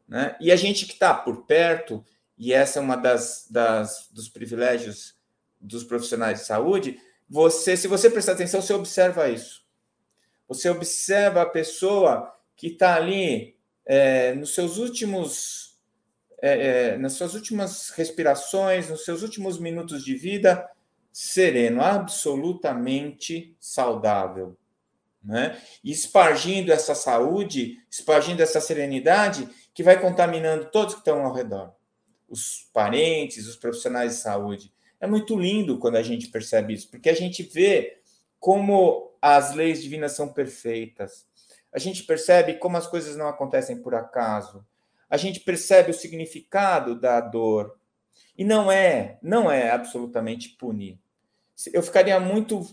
[0.07, 0.37] Né?
[0.41, 2.05] E a gente que está por perto,
[2.39, 5.17] e essa é uma das, das dos privilégios
[5.61, 9.65] dos profissionais de saúde, você, se você prestar atenção, você observa isso.
[10.47, 15.70] Você observa a pessoa que está ali é, nos seus últimos,
[16.43, 20.69] é, é, nas suas últimas respirações, nos seus últimos minutos de vida,
[21.13, 24.57] sereno, absolutamente saudável.
[25.23, 25.61] Né?
[25.85, 31.75] E espargindo essa saúde, espargindo essa serenidade que vai contaminando todos que estão ao redor.
[32.29, 34.73] Os parentes, os profissionais de saúde.
[34.99, 37.99] É muito lindo quando a gente percebe isso, porque a gente vê
[38.39, 41.27] como as leis divinas são perfeitas.
[41.73, 44.65] A gente percebe como as coisas não acontecem por acaso.
[45.11, 47.77] A gente percebe o significado da dor,
[48.39, 50.99] e não é, não é absolutamente punir.
[51.75, 52.67] Eu ficaria muito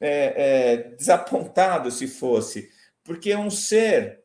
[0.00, 2.72] é, é, desapontado se fosse,
[3.04, 4.24] porque um ser,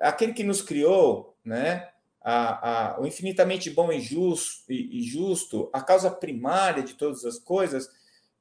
[0.00, 1.88] aquele que nos criou, né?
[2.20, 7.24] A, a, o infinitamente bom e justo, e, e justo, a causa primária de todas
[7.24, 7.90] as coisas,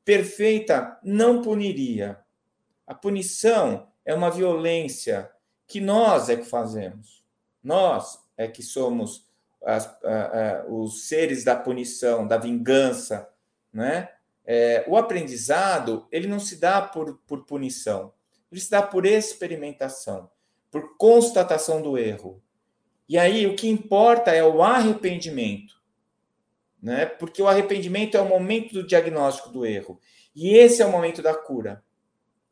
[0.05, 2.19] perfeita, não puniria.
[2.85, 5.29] A punição é uma violência
[5.67, 7.23] que nós é que fazemos.
[7.61, 9.25] Nós é que somos
[9.63, 13.29] as, a, a, os seres da punição, da vingança,
[13.71, 14.09] né?
[14.45, 18.13] É, o aprendizado ele não se dá por, por punição,
[18.51, 20.29] ele se dá por experimentação,
[20.69, 22.43] por constatação do erro.
[23.07, 25.81] E aí o que importa é o arrependimento,
[26.81, 27.05] né?
[27.05, 29.99] Porque o arrependimento é o momento do diagnóstico do erro
[30.35, 31.83] e esse é o momento da cura.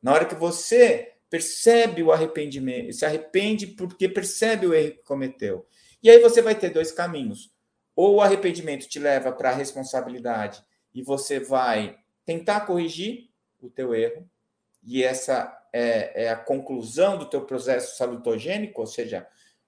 [0.02, 5.66] Na hora que você percebe o arrependimento, se arrepende porque percebe o erro que cometeu
[6.04, 7.52] e aí você vai ter dois caminhos.
[7.96, 10.64] Ou o arrependimento te leva para a responsabilidade
[10.94, 13.30] e você vai tentar corrigir
[13.62, 14.28] o teu erro,
[14.84, 19.28] e essa é, é a conclusão do teu processo salutogênico, ou seja,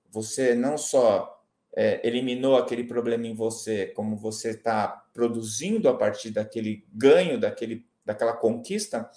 [0.10, 1.44] você não só
[1.76, 7.86] é, eliminou aquele problema em você, como você está produzindo a partir daquele ganho, daquele,
[8.04, 9.08] daquela conquista,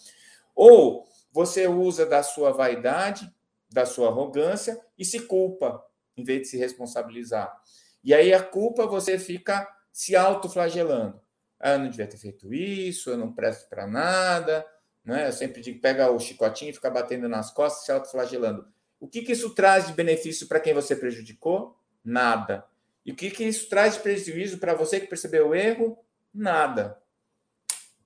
[0.54, 1.06] ou
[1.36, 3.30] você usa da sua vaidade,
[3.70, 5.84] da sua arrogância e se culpa
[6.16, 7.54] em vez de se responsabilizar.
[8.02, 11.20] E aí a culpa você fica se autoflagelando.
[11.60, 14.66] Ah, eu não devia ter feito isso, eu não presto para nada.
[15.04, 15.28] Né?
[15.28, 18.66] Eu sempre digo, pega o chicotinho e fica batendo nas costas, se autoflagelando.
[18.98, 21.78] O que, que isso traz de benefício para quem você prejudicou?
[22.02, 22.64] Nada.
[23.04, 25.98] E o que, que isso traz de prejuízo para você que percebeu o erro?
[26.32, 26.98] Nada.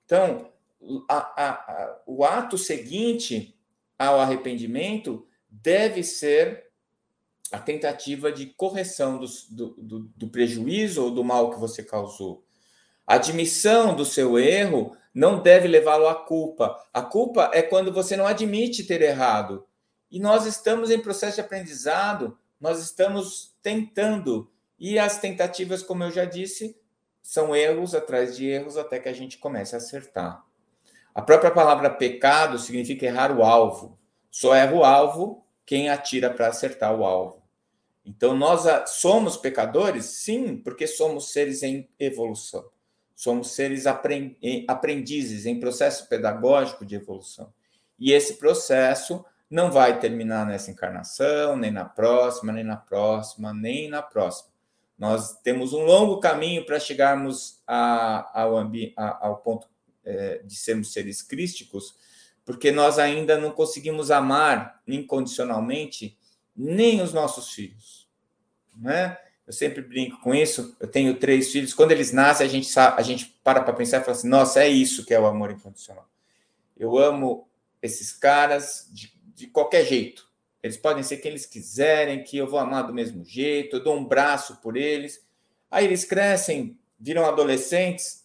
[0.03, 0.50] Então,
[1.07, 3.57] a, a, o ato seguinte
[3.97, 6.71] ao arrependimento deve ser
[7.51, 12.43] a tentativa de correção do, do, do, do prejuízo ou do mal que você causou.
[13.05, 16.75] A admissão do seu erro não deve levá-lo à culpa.
[16.93, 19.65] A culpa é quando você não admite ter errado.
[20.09, 24.49] E nós estamos em processo de aprendizado, nós estamos tentando.
[24.79, 26.79] E as tentativas, como eu já disse,
[27.21, 30.43] são erros atrás de erros até que a gente comece a acertar.
[31.13, 33.99] A própria palavra pecado significa errar o alvo.
[34.29, 37.41] Só erra o alvo quem atira para acertar o alvo.
[38.05, 40.05] Então, nós somos pecadores?
[40.05, 42.65] Sim, porque somos seres em evolução.
[43.15, 47.53] Somos seres aprendizes em processo pedagógico de evolução.
[47.99, 53.89] E esse processo não vai terminar nessa encarnação, nem na próxima, nem na próxima, nem
[53.89, 54.49] na próxima.
[54.97, 59.67] Nós temos um longo caminho para chegarmos a, ao, a, ao ponto
[60.03, 61.95] é, de sermos seres crísticos,
[62.45, 66.17] porque nós ainda não conseguimos amar incondicionalmente
[66.55, 68.09] nem os nossos filhos.
[68.75, 69.17] Né?
[69.45, 70.75] Eu sempre brinco com isso.
[70.79, 71.73] Eu tenho três filhos.
[71.73, 74.63] Quando eles nascem, a gente, sabe, a gente para para pensar e fala assim: nossa,
[74.63, 76.09] é isso que é o amor incondicional.
[76.77, 77.47] Eu amo
[77.81, 80.29] esses caras de, de qualquer jeito.
[80.63, 83.97] Eles podem ser quem eles quiserem, que eu vou amar do mesmo jeito, eu dou
[83.97, 85.25] um braço por eles.
[85.69, 88.20] Aí eles crescem, viram adolescentes,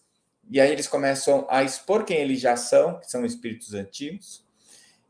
[0.49, 4.45] e aí eles começam a expor quem eles já são, que são espíritos antigos.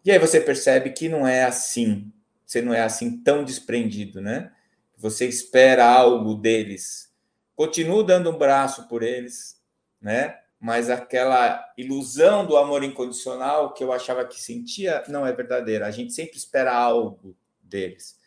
[0.04, 2.12] E aí você percebe que não é assim
[2.46, 4.54] você não é assim tão desprendido, né?
[4.98, 7.14] Você espera algo deles.
[7.58, 9.62] Continua dando um braço por eles,
[10.02, 10.40] né?
[10.60, 15.86] mas aquela ilusão do amor incondicional que eu achava que sentia não é verdadeira.
[15.86, 18.20] A gente sempre espera algo deles.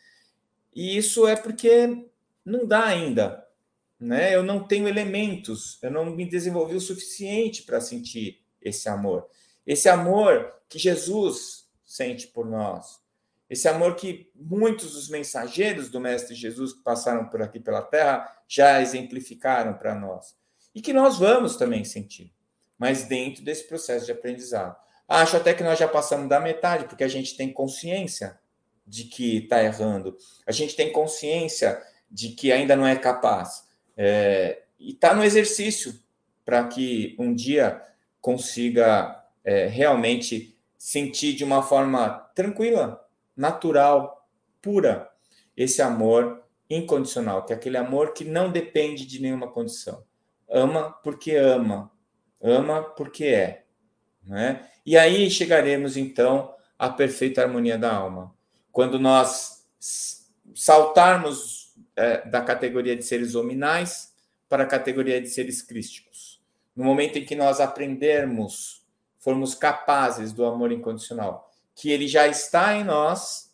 [0.73, 2.05] E isso é porque
[2.45, 3.45] não dá ainda,
[4.01, 4.35] né?
[4.35, 9.27] Eu não tenho elementos, eu não me desenvolvi o suficiente para sentir esse amor.
[9.65, 12.99] Esse amor que Jesus sente por nós.
[13.47, 18.43] Esse amor que muitos dos mensageiros do mestre Jesus que passaram por aqui pela terra
[18.47, 20.35] já exemplificaram para nós
[20.73, 22.33] e que nós vamos também sentir,
[22.77, 24.75] mas dentro desse processo de aprendizado.
[25.07, 28.39] Acho até que nós já passamos da metade, porque a gente tem consciência
[28.87, 34.63] de que está errando, a gente tem consciência de que ainda não é capaz, é,
[34.79, 35.99] e está no exercício
[36.43, 37.81] para que um dia
[38.19, 43.03] consiga é, realmente sentir de uma forma tranquila,
[43.35, 44.27] natural,
[44.61, 45.09] pura,
[45.55, 50.03] esse amor incondicional, que é aquele amor que não depende de nenhuma condição
[50.51, 51.89] ama porque ama,
[52.41, 53.63] ama porque é.
[54.23, 54.67] Né?
[54.85, 58.35] E aí chegaremos então à perfeita harmonia da alma.
[58.71, 59.65] Quando nós
[60.53, 61.60] saltarmos
[61.95, 64.13] é, da categoria de seres hominais
[64.47, 66.41] para a categoria de seres crísticos.
[66.75, 68.85] No momento em que nós aprendermos,
[69.19, 73.53] formos capazes do amor incondicional, que ele já está em nós,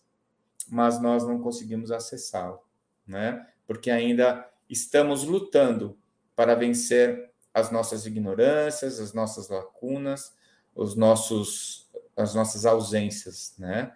[0.68, 2.60] mas nós não conseguimos acessá-lo,
[3.06, 3.48] né?
[3.66, 5.98] Porque ainda estamos lutando
[6.36, 10.36] para vencer as nossas ignorâncias, as nossas lacunas,
[10.76, 13.92] os nossos, as nossas ausências, né?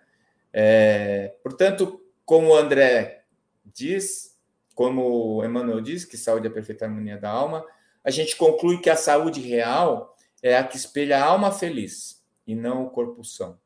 [0.54, 3.21] É, portanto, como o André
[3.66, 4.38] diz,
[4.76, 7.66] como Emmanuel diz, que saúde é a perfeita harmonia da alma,
[8.04, 12.56] a gente conclui que a saúde real é a que espelha a alma feliz e
[12.56, 13.60] não o corpo são,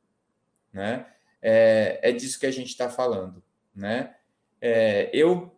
[0.74, 1.06] né?
[1.42, 3.42] É, é disso que a gente está falando,
[3.74, 4.16] né?
[4.60, 5.56] É, eu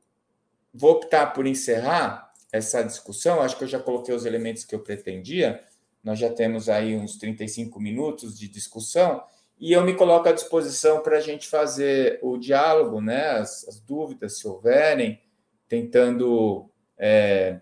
[0.74, 4.80] vou optar por encerrar essa discussão, acho que eu já coloquei os elementos que eu
[4.80, 5.64] pretendia,
[6.04, 9.24] nós já temos aí uns 35 minutos de discussão,
[9.60, 13.80] e eu me coloco à disposição para a gente fazer o diálogo, né, as, as
[13.80, 15.22] dúvidas, se houverem,
[15.68, 17.60] tentando é,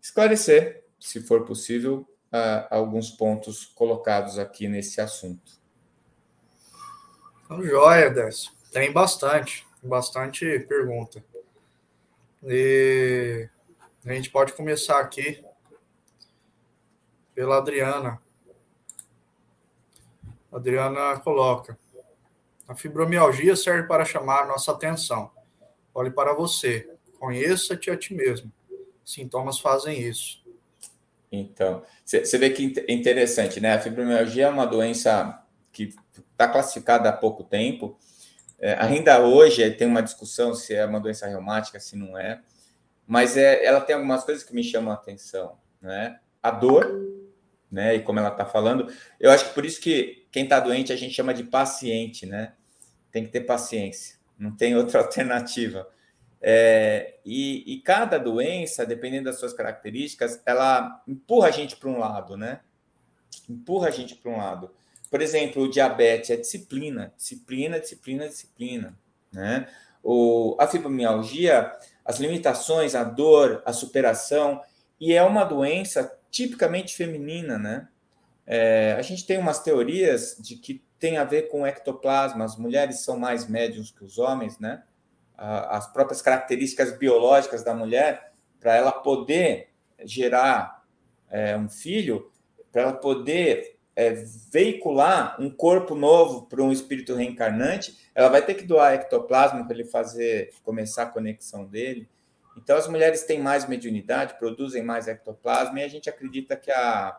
[0.00, 2.08] esclarecer, se for possível,
[2.70, 5.60] alguns pontos colocados aqui nesse assunto.
[7.44, 8.12] Então, joia.
[8.72, 11.22] Tem bastante, bastante pergunta.
[12.42, 13.48] E
[14.06, 15.44] a gente pode começar aqui
[17.34, 18.20] pela Adriana.
[20.52, 21.78] Adriana coloca:
[22.68, 25.30] a fibromialgia serve para chamar nossa atenção.
[25.94, 26.88] Olhe para você,
[27.18, 28.50] conheça-te a ti mesmo.
[29.04, 30.42] Sintomas fazem isso.
[31.30, 33.74] Então, você vê que é interessante, né?
[33.74, 35.94] A fibromialgia é uma doença que
[36.32, 37.98] está classificada há pouco tempo.
[38.58, 42.40] É, ainda hoje tem uma discussão se é uma doença reumática, se não é
[43.06, 46.18] mas é, ela tem algumas coisas que me chamam a atenção, né?
[46.42, 46.90] A dor,
[47.70, 47.94] né?
[47.96, 50.96] E como ela está falando, eu acho que por isso que quem está doente a
[50.96, 52.54] gente chama de paciente, né?
[53.12, 55.88] Tem que ter paciência, não tem outra alternativa.
[56.40, 61.98] É, e, e, cada doença, dependendo das suas características, ela empurra a gente para um
[61.98, 62.60] lado, né?
[63.48, 64.68] Empurra a gente para um lado.
[65.08, 68.98] Por exemplo, o diabetes é disciplina, disciplina, disciplina, disciplina,
[69.32, 69.68] né?
[70.02, 71.70] O, a fibromialgia
[72.04, 74.60] as limitações, a dor, a superação,
[75.00, 77.88] e é uma doença tipicamente feminina, né?
[78.46, 83.00] É, a gente tem umas teorias de que tem a ver com ectoplasma, as mulheres
[83.00, 84.82] são mais médiums que os homens, né?
[85.36, 89.70] As próprias características biológicas da mulher, para ela poder
[90.04, 90.84] gerar
[91.28, 92.30] é, um filho,
[92.70, 94.12] para ela poder é,
[94.52, 99.74] veicular um corpo novo para um espírito reencarnante, ela vai ter que doar ectoplasma para
[99.74, 102.08] ele fazer começar a conexão dele.
[102.56, 107.18] Então, as mulheres têm mais mediunidade, produzem mais ectoplasma, e a gente acredita que a,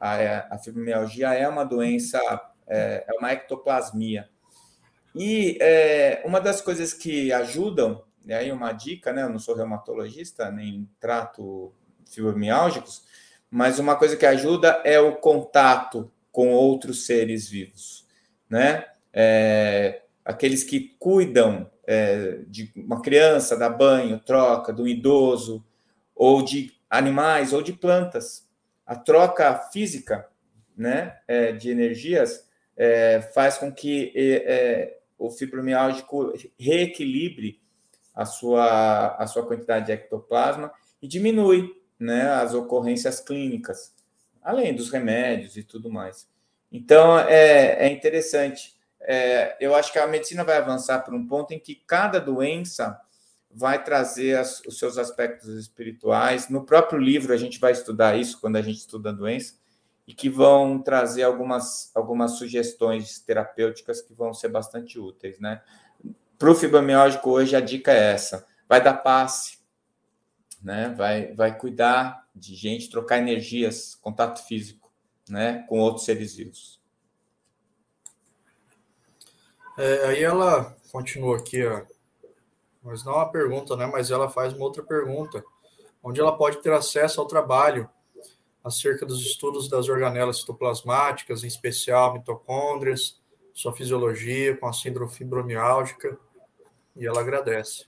[0.00, 2.20] a, a fibromialgia é uma doença,
[2.66, 4.28] é, é uma ectoplasmia.
[5.14, 9.22] E é, uma das coisas que ajudam, e aí uma dica, né?
[9.22, 11.72] Eu não sou reumatologista, nem trato
[12.10, 13.04] fibromiálgicos,
[13.50, 18.06] mas uma coisa que ajuda é o contato com outros seres vivos,
[18.48, 18.84] né?
[19.12, 25.64] É, aqueles que cuidam é, de uma criança, dá banho, troca, do idoso,
[26.14, 28.45] ou de animais, ou de plantas.
[28.86, 30.28] A troca física
[30.76, 37.60] né, é, de energias é, faz com que é, o fibromialgico reequilibre
[38.14, 40.72] a sua, a sua quantidade de ectoplasma
[41.02, 43.94] e diminui né, as ocorrências clínicas,
[44.42, 46.28] além dos remédios e tudo mais.
[46.70, 48.74] Então, é, é interessante.
[49.00, 53.00] É, eu acho que a medicina vai avançar para um ponto em que cada doença
[53.50, 56.48] vai trazer as, os seus aspectos espirituais.
[56.48, 59.54] No próprio livro, a gente vai estudar isso quando a gente estuda a doença,
[60.06, 65.62] e que vão trazer algumas, algumas sugestões terapêuticas que vão ser bastante úteis, né?
[66.38, 69.58] Para o fibromialgico, hoje a dica é essa: vai dar passe,
[70.62, 70.94] né?
[70.96, 74.86] vai, vai cuidar de gente, trocar energias, contato físico
[75.28, 75.64] né?
[75.68, 76.80] com outros seres vivos.
[79.78, 81.62] É, aí ela continua aqui,
[82.86, 83.84] mas não uma pergunta, né?
[83.86, 85.44] Mas ela faz uma outra pergunta,
[86.02, 87.90] onde ela pode ter acesso ao trabalho
[88.62, 93.20] acerca dos estudos das organelas citoplasmáticas, em especial mitocôndrias,
[93.52, 96.16] sua fisiologia com a síndrome fibromialgica,
[96.94, 97.86] e ela agradece.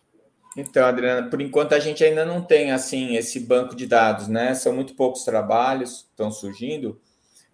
[0.56, 4.54] Então, Adriana, por enquanto a gente ainda não tem assim esse banco de dados, né?
[4.54, 7.00] São muito poucos trabalhos que estão surgindo,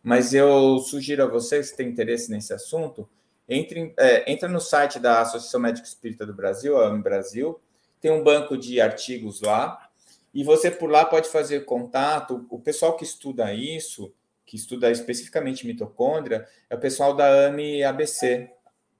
[0.02, 3.08] mas eu sugiro a vocês que têm interesse nesse assunto,
[3.48, 7.60] entre, é, entra no site da Associação Médica Espírita do Brasil, a Brasil,
[8.00, 9.88] tem um banco de artigos lá,
[10.32, 12.44] e você por lá pode fazer contato.
[12.50, 14.12] O pessoal que estuda isso,
[14.44, 18.50] que estuda especificamente mitocôndria, é o pessoal da AME ABC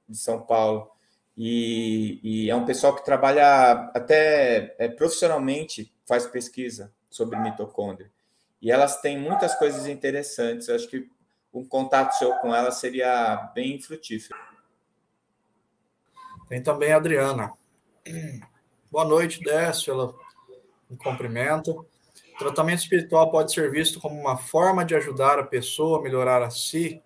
[0.09, 0.91] de São Paulo.
[1.37, 8.11] E, e é um pessoal que trabalha até é, profissionalmente, faz pesquisa sobre mitocôndria.
[8.63, 10.69] E elas têm muitas coisas interessantes.
[10.69, 11.11] Eu acho que
[11.55, 14.39] um contato seu com ela seria bem frutífero.
[16.49, 17.53] Tem também a Adriana.
[18.91, 19.93] Boa noite, Décio.
[19.93, 20.15] Ela
[20.91, 21.71] me cumprimenta.
[21.71, 21.87] O
[22.39, 26.51] tratamento espiritual pode ser visto como uma forma de ajudar a pessoa a melhorar a
[26.51, 27.01] si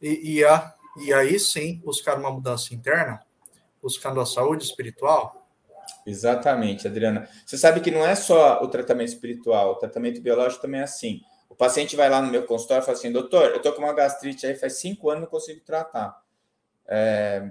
[0.00, 3.20] e, e, a, e aí sim buscar uma mudança interna,
[3.82, 5.46] buscando a saúde espiritual?
[6.06, 7.28] Exatamente, Adriana.
[7.44, 11.20] Você sabe que não é só o tratamento espiritual, o tratamento biológico também é assim.
[11.58, 14.46] Paciente vai lá no meu consultório e fala assim: doutor, eu tô com uma gastrite
[14.46, 16.22] aí faz cinco anos não consigo tratar.
[16.86, 17.50] É,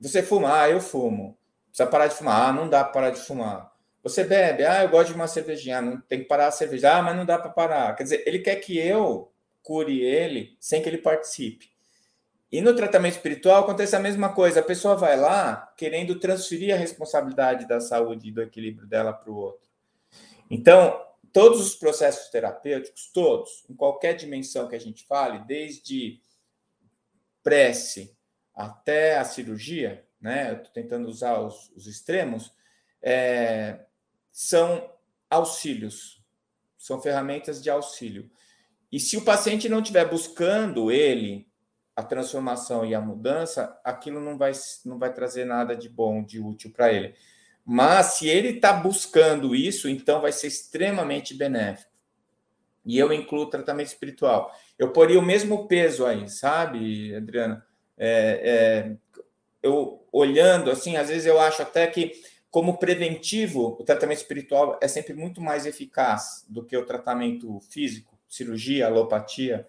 [0.00, 0.62] você fuma?
[0.62, 1.38] Ah, eu fumo.
[1.68, 2.48] Precisa parar de fumar?
[2.48, 3.72] Ah, não dá para parar de fumar.
[4.02, 4.64] Você bebe?
[4.64, 5.82] Ah, eu gosto de uma cervejinha.
[5.82, 6.96] Não tem que parar a cerveja.
[6.96, 7.94] Ah, mas não dá para parar.
[7.94, 9.30] Quer dizer, ele quer que eu
[9.62, 11.70] cure ele sem que ele participe.
[12.50, 14.60] E no tratamento espiritual acontece a mesma coisa.
[14.60, 19.30] A pessoa vai lá querendo transferir a responsabilidade da saúde e do equilíbrio dela para
[19.30, 19.68] o outro.
[20.50, 21.04] Então,
[21.34, 26.22] todos os processos terapêuticos, todos, em qualquer dimensão que a gente fale, desde
[27.42, 28.16] prece
[28.54, 30.52] até a cirurgia, né?
[30.52, 32.54] Eu tentando usar os, os extremos,
[33.02, 33.84] é,
[34.30, 34.88] são
[35.28, 36.24] auxílios,
[36.78, 38.30] são ferramentas de auxílio.
[38.92, 41.50] E se o paciente não estiver buscando ele,
[41.96, 44.52] a transformação e a mudança, aquilo não vai,
[44.84, 47.16] não vai trazer nada de bom, de útil para ele.
[47.64, 51.90] Mas se ele está buscando isso, então vai ser extremamente benéfico.
[52.84, 54.52] E eu incluo tratamento espiritual.
[54.78, 57.64] Eu poria o mesmo peso aí, sabe, Adriana?
[57.96, 58.96] É, é,
[59.62, 62.12] eu olhando assim, às vezes eu acho até que
[62.50, 68.16] como preventivo, o tratamento espiritual é sempre muito mais eficaz do que o tratamento físico,
[68.28, 69.66] cirurgia, alopatia,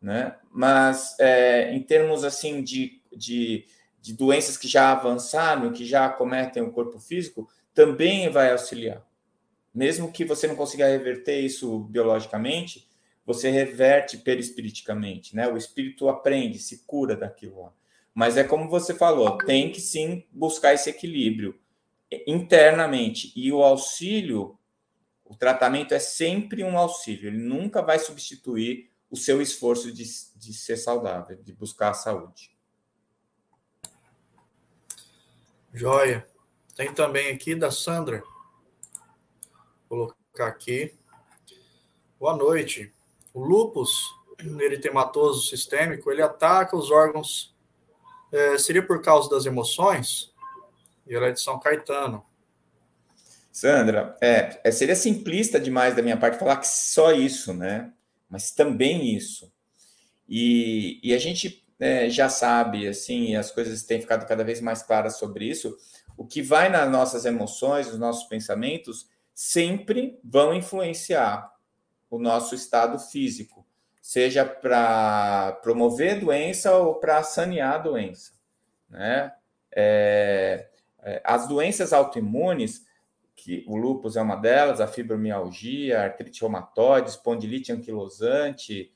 [0.00, 0.36] né?
[0.50, 3.66] Mas é, em termos assim de, de
[4.02, 9.06] de doenças que já avançaram, que já acometem o corpo físico, também vai auxiliar.
[9.72, 12.90] Mesmo que você não consiga reverter isso biologicamente,
[13.24, 15.48] você reverte perispiriticamente, né?
[15.48, 17.72] O espírito aprende, se cura daquilo lá.
[18.12, 21.58] Mas é como você falou, tem que sim buscar esse equilíbrio
[22.26, 23.32] internamente.
[23.36, 24.58] E o auxílio,
[25.24, 30.04] o tratamento é sempre um auxílio, ele nunca vai substituir o seu esforço de,
[30.36, 32.51] de ser saudável, de buscar a saúde.
[35.74, 36.26] Joia.
[36.76, 38.22] Tem também aqui da Sandra.
[39.88, 40.94] Vou colocar aqui.
[42.20, 42.92] Boa noite.
[43.32, 43.90] O lupus
[44.60, 47.54] eritematoso sistêmico, ele ataca os órgãos.
[48.30, 50.32] É, seria por causa das emoções?
[51.06, 52.24] E ela é de São Caetano.
[53.50, 57.92] Sandra, é, é, seria simplista demais da minha parte falar que só isso, né?
[58.28, 59.50] Mas também isso.
[60.28, 64.84] E, e a gente né, já sabe, assim, as coisas têm ficado cada vez mais
[64.84, 65.76] claras sobre isso,
[66.16, 71.52] o que vai nas nossas emoções, os nossos pensamentos, sempre vão influenciar
[72.08, 73.66] o nosso estado físico,
[74.00, 78.30] seja para promover doença ou para sanear a doença.
[78.88, 79.32] Né?
[79.74, 80.68] É,
[81.02, 82.86] é, as doenças autoimunes,
[83.34, 88.92] que o lúpus é uma delas, a fibromialgia, a artrite reumatoide, espondilite anquilosante,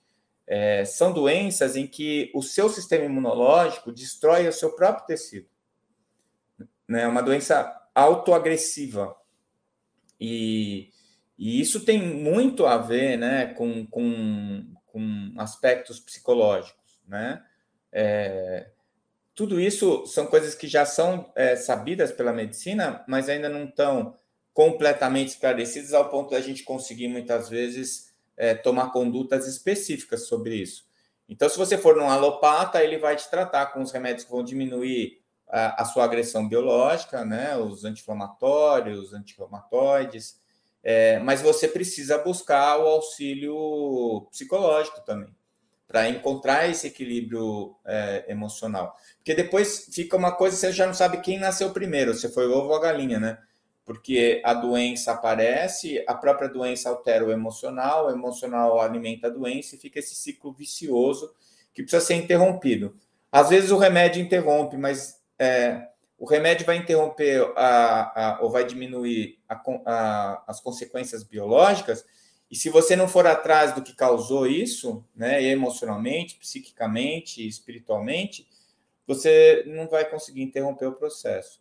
[0.47, 5.49] é, são doenças em que o seu sistema imunológico destrói o seu próprio tecido.
[6.87, 7.03] Né?
[7.03, 9.17] É uma doença autoagressiva.
[10.21, 10.91] E,
[11.37, 17.01] e isso tem muito a ver né, com, com, com aspectos psicológicos.
[17.07, 17.43] Né?
[17.91, 18.71] É,
[19.35, 24.15] tudo isso são coisas que já são é, sabidas pela medicina, mas ainda não estão
[24.55, 28.06] completamente esclarecidas ao ponto da gente conseguir muitas vezes
[28.37, 30.85] é, tomar condutas específicas sobre isso.
[31.29, 34.45] Então, se você for num alopata, ele vai te tratar com os remédios que vão
[34.45, 37.57] diminuir a, a sua agressão biológica, né?
[37.57, 40.41] Os anti-inflamatórios, anti-reumatoides,
[40.83, 45.35] é, mas você precisa buscar o auxílio psicológico também
[45.89, 48.97] para encontrar esse equilíbrio é, emocional.
[49.17, 52.53] Porque depois fica uma coisa, você já não sabe quem nasceu primeiro, se foi o
[52.53, 53.39] ovo ou a galinha, né?
[53.87, 59.77] Porque a doença aparece, a própria doença altera o emocional, o emocional alimenta a doença
[59.77, 61.33] e fica esse ciclo vicioso
[61.73, 62.97] que precisa ser interrompido.
[63.31, 68.65] Às vezes o remédio interrompe, mas é, o remédio vai interromper a, a, ou vai
[68.65, 72.05] diminuir a, as consequências biológicas,
[72.51, 78.49] e se você não for atrás do que causou isso, né, emocionalmente, psiquicamente, espiritualmente,
[79.07, 81.61] você não vai conseguir interromper o processo.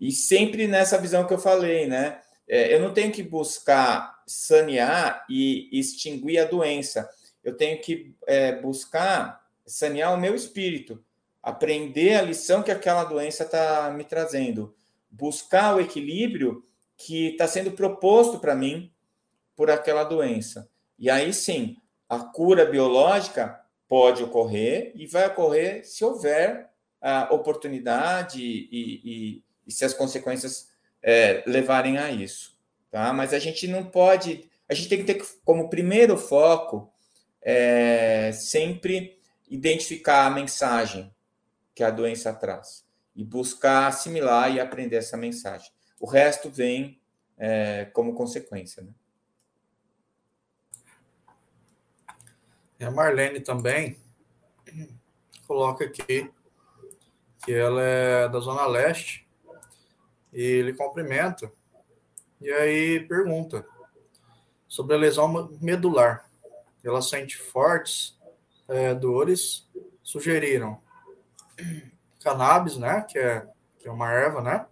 [0.00, 2.20] E sempre nessa visão que eu falei, né?
[2.48, 7.08] É, eu não tenho que buscar sanear e extinguir a doença.
[7.42, 11.02] Eu tenho que é, buscar sanear o meu espírito,
[11.42, 14.74] aprender a lição que aquela doença está me trazendo,
[15.10, 16.64] buscar o equilíbrio
[16.96, 18.92] que está sendo proposto para mim
[19.56, 20.68] por aquela doença.
[20.98, 21.76] E aí sim,
[22.08, 26.70] a cura biológica pode ocorrer e vai ocorrer se houver
[27.00, 30.70] a oportunidade e, e, e se as consequências
[31.02, 32.58] é, levarem a isso.
[32.90, 33.12] Tá?
[33.12, 36.92] Mas a gente não pode, a gente tem que ter como primeiro foco
[37.42, 41.14] é, sempre identificar a mensagem
[41.74, 42.84] que a doença traz
[43.14, 45.70] e buscar assimilar e aprender essa mensagem.
[46.00, 47.00] O resto vem
[47.36, 48.82] é, como consequência.
[48.82, 48.92] Né?
[52.80, 53.96] A Marlene também
[55.46, 56.30] coloca aqui
[57.44, 59.23] que ela é da Zona Leste
[60.34, 61.50] e ele cumprimenta
[62.40, 63.64] e aí pergunta
[64.68, 66.28] sobre a lesão medular.
[66.84, 68.18] Ela sente fortes
[68.68, 69.66] é, dores,
[70.02, 70.82] sugeriram
[72.22, 73.46] cannabis, né, que é,
[73.78, 74.66] que é uma erva, né,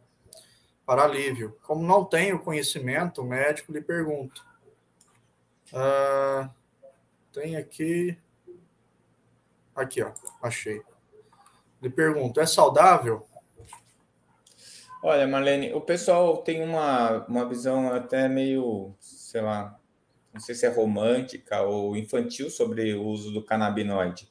[0.85, 1.57] para alívio.
[1.63, 4.41] Como não tenho conhecimento, o médico lhe pergunta.
[5.73, 6.51] Uh,
[7.33, 8.19] tem aqui.
[9.75, 10.13] Aqui, ó.
[10.43, 10.83] Achei.
[11.81, 13.27] Lhe pergunto: é saudável?
[15.05, 19.77] Olha, Marlene, o pessoal tem uma, uma visão até meio, sei lá,
[20.33, 24.31] não sei se é romântica ou infantil sobre o uso do canabinoide.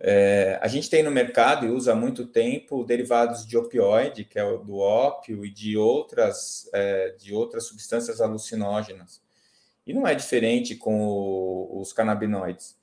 [0.00, 4.40] É, a gente tem no mercado e usa há muito tempo derivados de opioide, que
[4.40, 9.22] é do ópio, e de outras, é, de outras substâncias alucinógenas.
[9.86, 12.76] E não é diferente com o, os canabinoides.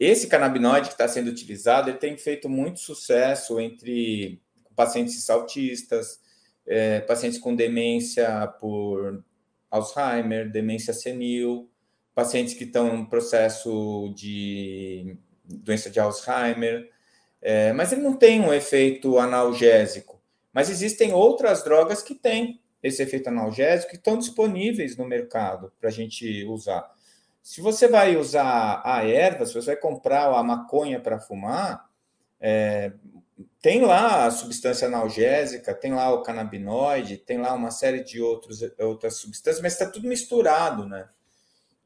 [0.00, 4.40] Esse canabinoide que está sendo utilizado ele tem feito muito sucesso entre
[4.74, 6.22] pacientes autistas,
[6.66, 9.24] é, pacientes com demência por
[9.70, 11.70] Alzheimer, demência senil,
[12.14, 16.90] pacientes que estão em processo de doença de Alzheimer,
[17.40, 20.20] é, mas ele não tem um efeito analgésico.
[20.52, 25.88] Mas existem outras drogas que têm esse efeito analgésico que estão disponíveis no mercado para
[25.88, 26.90] a gente usar.
[27.42, 31.88] Se você vai usar a erva, se você vai comprar a maconha para fumar,
[32.40, 32.92] é,
[33.62, 38.60] tem lá a substância analgésica, tem lá o canabinoide, tem lá uma série de outros,
[38.80, 41.08] outras substâncias, mas está tudo misturado, né?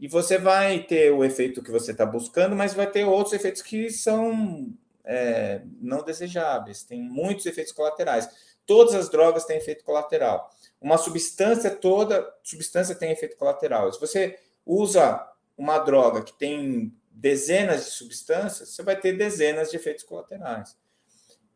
[0.01, 3.61] E você vai ter o efeito que você está buscando, mas vai ter outros efeitos
[3.61, 4.72] que são
[5.05, 6.83] é, não desejáveis.
[6.83, 8.27] Tem muitos efeitos colaterais.
[8.64, 10.51] Todas as drogas têm efeito colateral.
[10.81, 13.93] Uma substância toda, substância tem efeito colateral.
[13.93, 19.77] Se você usa uma droga que tem dezenas de substâncias, você vai ter dezenas de
[19.77, 20.77] efeitos colaterais.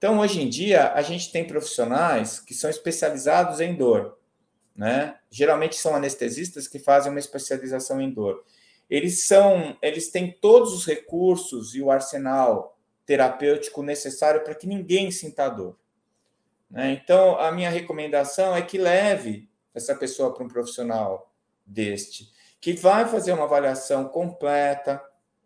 [0.00, 4.18] Então, hoje em dia, a gente tem profissionais que são especializados em dor
[4.80, 5.16] né?
[5.30, 8.42] Geralmente são anestesistas que fazem uma especialização em dor.
[8.88, 15.10] Eles são, eles têm todos os recursos e o arsenal terapêutico necessário para que ninguém
[15.10, 15.78] sinta dor.
[16.70, 16.92] Né?
[16.92, 21.30] Então, a minha recomendação é que leve essa pessoa para um profissional
[21.66, 24.98] deste, que vai fazer uma avaliação completa,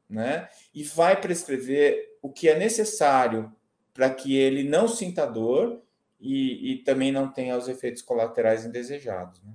[0.08, 0.48] né?
[0.72, 3.52] E vai prescrever o que é necessário
[3.94, 5.80] para que ele não sinta dor
[6.20, 9.40] e, e também não tenha os efeitos colaterais indesejados.
[9.42, 9.52] Né?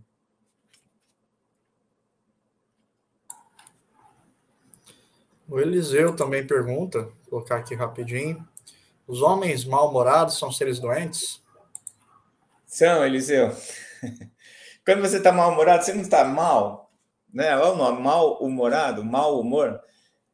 [5.50, 8.48] O Eliseu também pergunta, vou colocar aqui rapidinho.
[9.08, 11.44] Os homens mal-humorados são seres doentes?
[12.68, 13.52] São, Eliseu.
[14.86, 16.92] Quando você está mal-humorado, você não está mal,
[17.34, 17.58] né?
[17.58, 19.82] Olha o nome, mal-humorado, mau humor.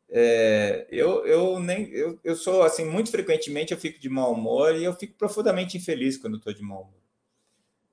[0.10, 4.76] É, eu, eu nem eu, eu sou assim muito frequentemente eu fico de mau humor
[4.76, 7.02] e eu fico profundamente infeliz quando estou de mau humor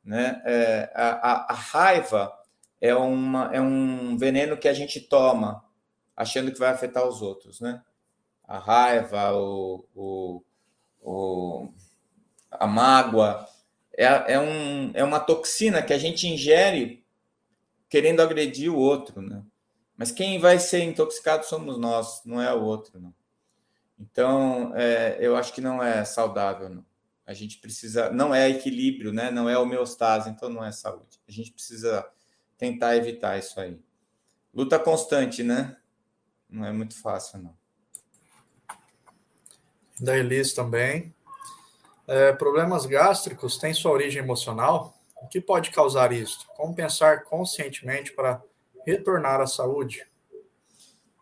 [0.05, 2.31] né é, a, a, a, raiva
[2.83, 5.65] é uma é um veneno que a gente toma
[6.15, 7.83] achando que vai afetar os outros né
[8.47, 10.45] a raiva o, o,
[11.01, 11.69] o
[12.51, 13.49] a mágoa
[13.97, 17.03] é, é, um, é uma toxina que a gente ingere
[17.89, 19.43] querendo agredir o outro, né?
[19.97, 23.15] Mas quem vai ser intoxicado somos nós, não é o outro, não.
[23.99, 26.85] Então, é, eu acho que não é saudável, não.
[27.25, 29.31] A gente precisa, não é equilíbrio, né?
[29.31, 31.21] Não é homeostase, então não é saúde.
[31.29, 32.05] A gente precisa
[32.59, 33.81] tentar evitar isso aí.
[34.53, 35.77] Luta constante, né?
[36.49, 37.57] Não é muito fácil, não.
[40.01, 41.15] Da Elis também.
[42.09, 44.95] É, problemas gástricos têm sua origem emocional?
[45.17, 46.47] O que pode causar isso?
[46.57, 48.43] Como pensar conscientemente para
[48.87, 50.07] retornar à saúde?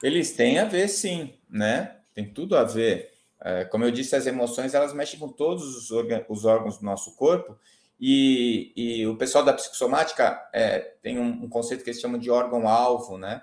[0.03, 1.97] Eles têm a ver, sim, né?
[2.15, 3.11] Tem tudo a ver.
[3.43, 5.91] É, como eu disse, as emoções elas mexem com todos os,
[6.29, 7.59] os órgãos do nosso corpo
[8.01, 12.31] e, e, o pessoal da psicossomática é, tem um, um, conceito que eles chamam de
[12.31, 13.43] órgão-alvo, né?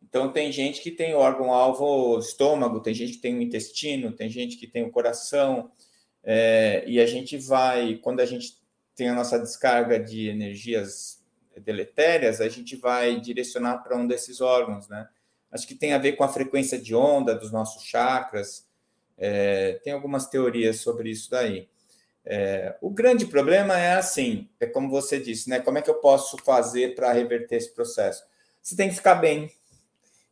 [0.00, 4.56] Então, tem gente que tem órgão-alvo estômago, tem gente que tem o intestino, tem gente
[4.56, 5.72] que tem o coração,
[6.22, 8.58] é, e a gente vai, quando a gente
[8.94, 11.15] tem a nossa descarga de energias
[11.60, 15.08] deletérias, a gente vai direcionar para um desses órgãos, né?
[15.50, 18.66] Acho que tem a ver com a frequência de onda dos nossos chakras,
[19.16, 21.68] é, tem algumas teorias sobre isso daí.
[22.24, 25.60] É, o grande problema é assim, é como você disse, né?
[25.60, 28.24] Como é que eu posso fazer para reverter esse processo?
[28.60, 29.50] Você tem que ficar bem,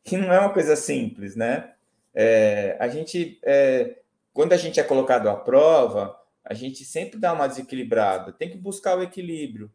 [0.03, 1.73] que não é uma coisa simples, né?
[2.13, 3.99] É, a gente é,
[4.35, 8.59] quando a gente é colocado à prova, a gente sempre dá uma desequilibrada, tem que
[8.59, 9.71] buscar o equilíbrio.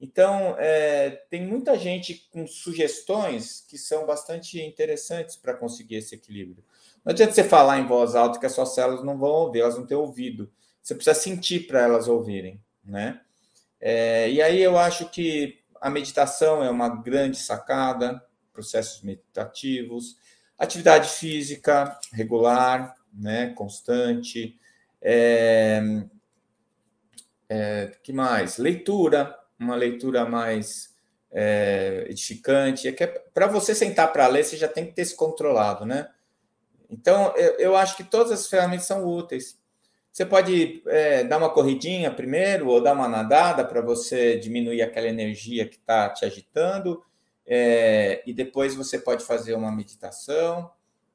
[0.00, 6.64] Então, é, tem muita gente com sugestões que são bastante interessantes para conseguir esse equilíbrio.
[7.04, 9.76] Não adianta você falar em voz alta que as suas células não vão ouvir, elas
[9.76, 10.50] não têm ouvido.
[10.82, 13.20] Você precisa sentir para elas ouvirem, né?
[13.80, 18.22] É, e aí eu acho que a meditação é uma grande sacada,
[18.52, 20.16] processos meditativos,
[20.58, 24.58] atividade física regular, né, constante.
[25.02, 25.82] É,
[27.48, 28.56] é, que mais?
[28.56, 30.94] Leitura, uma leitura mais
[31.32, 32.88] é, edificante.
[32.88, 35.84] É que é, para você sentar para ler, você já tem que ter se controlado,
[35.84, 36.08] né?
[36.90, 39.58] Então, eu, eu acho que todas as ferramentas são úteis.
[40.12, 45.08] Você pode é, dar uma corridinha primeiro ou dar uma nadada para você diminuir aquela
[45.08, 47.02] energia que está te agitando,
[47.46, 50.70] é, e depois você pode fazer uma meditação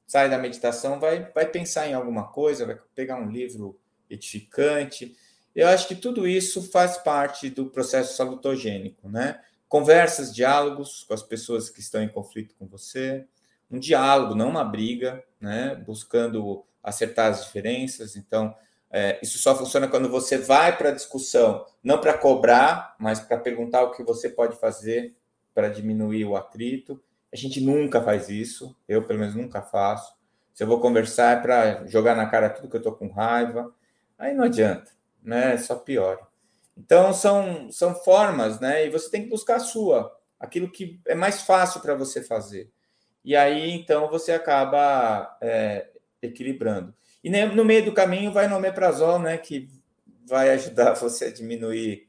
[0.10, 3.80] sai da meditação, vai, vai pensar em alguma coisa, vai pegar um livro
[4.10, 5.16] edificante.
[5.56, 9.42] Eu acho que tudo isso faz parte do processo salutogênico, né?
[9.68, 13.26] Conversas, diálogos com as pessoas que estão em conflito com você,
[13.70, 15.76] um diálogo, não uma briga, né?
[15.76, 18.16] Buscando acertar as diferenças.
[18.16, 18.56] Então,
[18.92, 23.38] é, isso só funciona quando você vai para a discussão, não para cobrar, mas para
[23.38, 25.16] perguntar o que você pode fazer
[25.54, 27.02] para diminuir o atrito.
[27.32, 30.18] A gente nunca faz isso, eu pelo menos nunca faço.
[30.54, 33.72] Se eu vou conversar é para jogar na cara tudo que eu estou com raiva,
[34.18, 34.92] aí não adianta,
[35.22, 35.58] né?
[35.58, 36.20] Só piora.
[36.78, 38.86] Então são, são formas, né?
[38.86, 42.72] E você tem que buscar a sua, aquilo que é mais fácil para você fazer.
[43.24, 45.90] E aí então você acaba é,
[46.22, 46.96] equilibrando.
[47.24, 49.38] E no meio do caminho vai no omeprazol, né?
[49.38, 49.68] Que
[50.26, 52.08] vai ajudar você a diminuir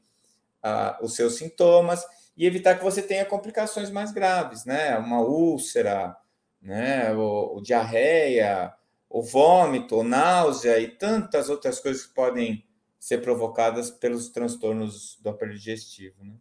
[0.63, 2.05] a, os seus sintomas
[2.37, 4.97] e evitar que você tenha complicações mais graves, né?
[4.97, 6.15] Uma úlcera,
[6.61, 7.13] né?
[7.13, 8.73] O, o diarreia,
[9.09, 12.65] o vômito, o náusea e tantas outras coisas que podem
[13.01, 16.35] ser provocadas pelos transtornos do aparelho digestivo, né?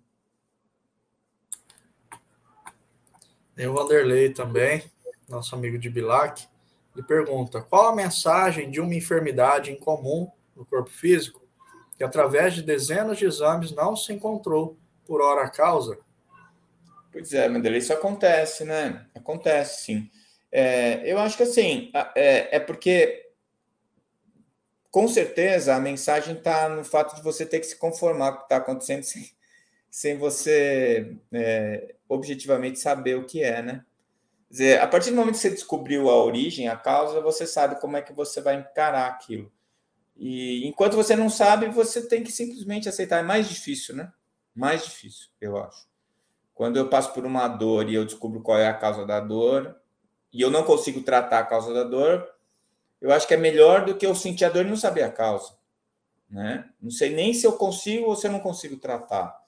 [3.56, 4.84] Tem o Vanderlei também,
[5.26, 6.46] nosso amigo de Bilac.
[6.94, 11.42] Ele pergunta: qual a mensagem de uma enfermidade incomum no corpo físico
[11.96, 15.98] que, através de dezenas de exames, não se encontrou por hora a causa?
[17.10, 19.06] Pois é, Mandela, isso acontece, né?
[19.14, 20.10] Acontece, sim.
[20.52, 23.29] É, eu acho que assim, é, é porque
[24.90, 28.40] com certeza a mensagem está no fato de você ter que se conformar com o
[28.40, 29.30] que está acontecendo sem,
[29.90, 33.84] sem você é, objetivamente saber o que é, né?
[34.48, 37.80] Quer dizer, a partir do momento que você descobriu a origem, a causa, você sabe
[37.80, 39.50] como é que você vai encarar aquilo.
[40.16, 43.20] E enquanto você não sabe, você tem que simplesmente aceitar.
[43.20, 44.12] É mais difícil, né?
[44.54, 45.88] mais difícil, eu acho.
[46.54, 49.76] Quando eu passo por uma dor e eu descubro qual é a causa da dor,
[50.32, 52.28] e eu não consigo tratar a causa da dor,
[53.00, 55.10] eu acho que é melhor do que eu sentir a dor e não saber a
[55.10, 55.54] causa.
[56.28, 56.68] Né?
[56.80, 59.40] Não sei nem se eu consigo ou se eu não consigo tratar.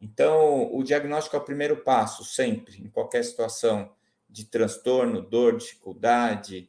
[0.00, 3.90] Então, o diagnóstico é o primeiro passo, sempre, em qualquer situação
[4.28, 6.68] de transtorno, dor, dificuldade.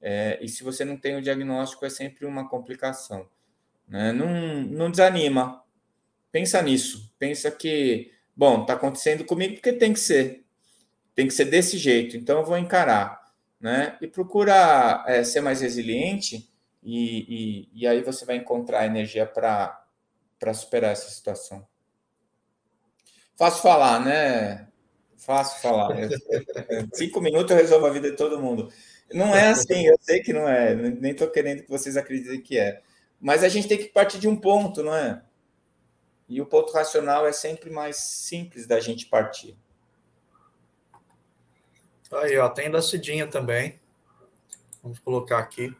[0.00, 3.28] É, e se você não tem o diagnóstico, é sempre uma complicação.
[3.86, 4.12] Né?
[4.12, 5.62] Não, não desanima.
[6.32, 7.12] Pensa nisso.
[7.18, 10.44] Pensa que, bom, está acontecendo comigo porque tem que ser.
[11.14, 12.16] Tem que ser desse jeito.
[12.16, 13.21] Então eu vou encarar.
[13.62, 13.96] Né?
[14.00, 16.52] E procura é, ser mais resiliente
[16.82, 19.86] e, e, e aí você vai encontrar energia para
[20.52, 21.64] superar essa situação.
[23.36, 24.68] Fácil falar, né?
[25.16, 25.96] Fácil falar.
[26.92, 28.68] Cinco minutos eu resolvo a vida de todo mundo.
[29.12, 32.58] Não é assim, eu sei que não é, nem estou querendo que vocês acreditem que
[32.58, 32.82] é.
[33.20, 35.22] Mas a gente tem que partir de um ponto, não é?
[36.28, 39.56] E o ponto racional é sempre mais simples da gente partir.
[42.12, 43.80] Aí, ó, tem da Cidinha também.
[44.82, 45.74] Vamos colocar aqui.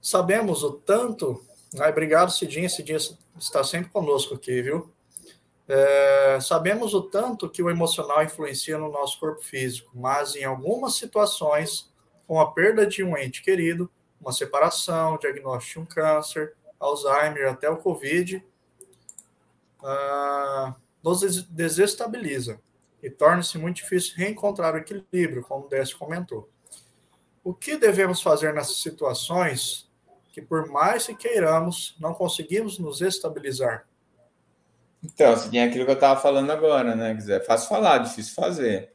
[0.00, 1.44] Sabemos o tanto.
[1.80, 2.68] Ai, obrigado, Cidinha.
[2.68, 2.98] Cidinha
[3.36, 4.92] está sempre conosco aqui, viu?
[5.66, 10.94] É, sabemos o tanto que o emocional influencia no nosso corpo físico, mas em algumas
[10.94, 11.92] situações,
[12.26, 17.68] com a perda de um ente querido, uma separação, diagnóstico de um câncer, Alzheimer, até
[17.68, 18.42] o Covid,
[19.82, 22.60] uh, nos desestabiliza
[23.02, 26.50] e torna-se muito difícil reencontrar o equilíbrio, como o Décio comentou.
[27.44, 29.90] O que devemos fazer nessas situações
[30.32, 33.86] que, por mais que queiramos, não conseguimos nos estabilizar?
[35.02, 37.12] Então, assim, é aquilo que eu estava falando agora, né?
[37.12, 38.92] Quer dizer, é fácil falar, difícil fazer.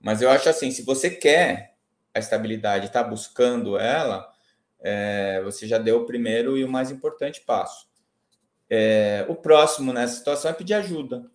[0.00, 1.76] Mas eu acho assim, se você quer
[2.14, 4.28] a estabilidade, está buscando ela,
[4.80, 7.88] é, você já deu o primeiro e o mais importante passo.
[8.68, 11.30] É, o próximo nessa situação é pedir ajuda.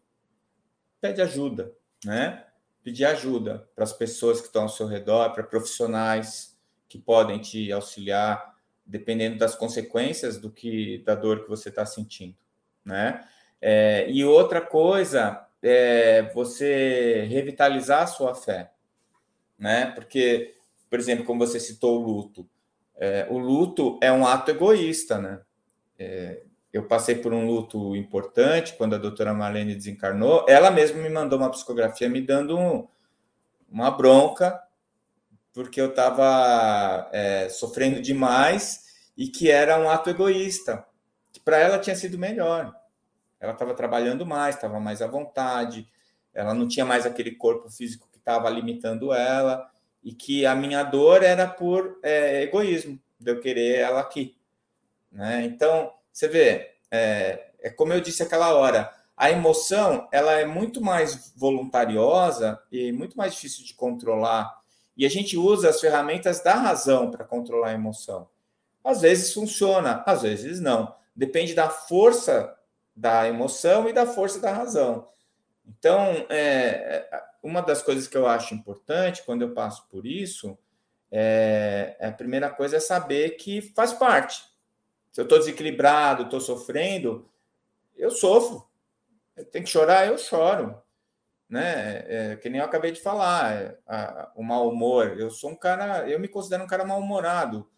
[1.01, 1.73] Pede ajuda,
[2.05, 2.45] né?
[2.83, 7.71] Pedir ajuda para as pessoas que estão ao seu redor, para profissionais que podem te
[7.71, 8.53] auxiliar,
[8.85, 12.35] dependendo das consequências do que da dor que você está sentindo,
[12.83, 13.23] né?
[13.61, 18.71] É, e outra coisa é você revitalizar a sua fé,
[19.57, 19.87] né?
[19.91, 20.55] Porque,
[20.89, 22.49] por exemplo, como você citou o luto,
[22.95, 25.41] é, o luto é um ato egoísta, né?
[25.97, 26.43] É,
[26.73, 30.45] eu passei por um luto importante quando a doutora Marlene desencarnou.
[30.49, 32.87] Ela mesma me mandou uma psicografia me dando um,
[33.71, 34.59] uma bronca,
[35.53, 38.83] porque eu estava é, sofrendo demais
[39.15, 40.83] e que era um ato egoísta,
[41.31, 42.73] que para ela tinha sido melhor
[43.43, 45.85] ela estava trabalhando mais, estava mais à vontade,
[46.33, 49.69] ela não tinha mais aquele corpo físico que estava limitando ela,
[50.01, 54.37] e que a minha dor era por é, egoísmo, de eu querer ela aqui.
[55.11, 55.43] Né?
[55.43, 60.79] Então, você vê, é, é como eu disse aquela hora, a emoção ela é muito
[60.79, 64.61] mais voluntariosa e muito mais difícil de controlar.
[64.95, 68.29] E a gente usa as ferramentas da razão para controlar a emoção.
[68.83, 70.95] Às vezes funciona, às vezes não.
[71.15, 72.55] Depende da força
[72.95, 75.07] da emoção e da força da razão.
[75.65, 80.57] Então, é, é, uma das coisas que eu acho importante quando eu passo por isso,
[81.11, 84.43] é, é a primeira coisa é saber que faz parte.
[85.13, 87.29] Se eu estou desequilibrado, estou sofrendo,
[87.95, 88.67] eu sofro.
[89.37, 90.81] Eu tenho que chorar, eu choro.
[91.47, 92.03] Né?
[92.07, 95.15] É, que nem eu acabei de falar, é, a, o mau humor.
[95.19, 97.69] Eu sou um cara, eu me considero um cara mal-humorado.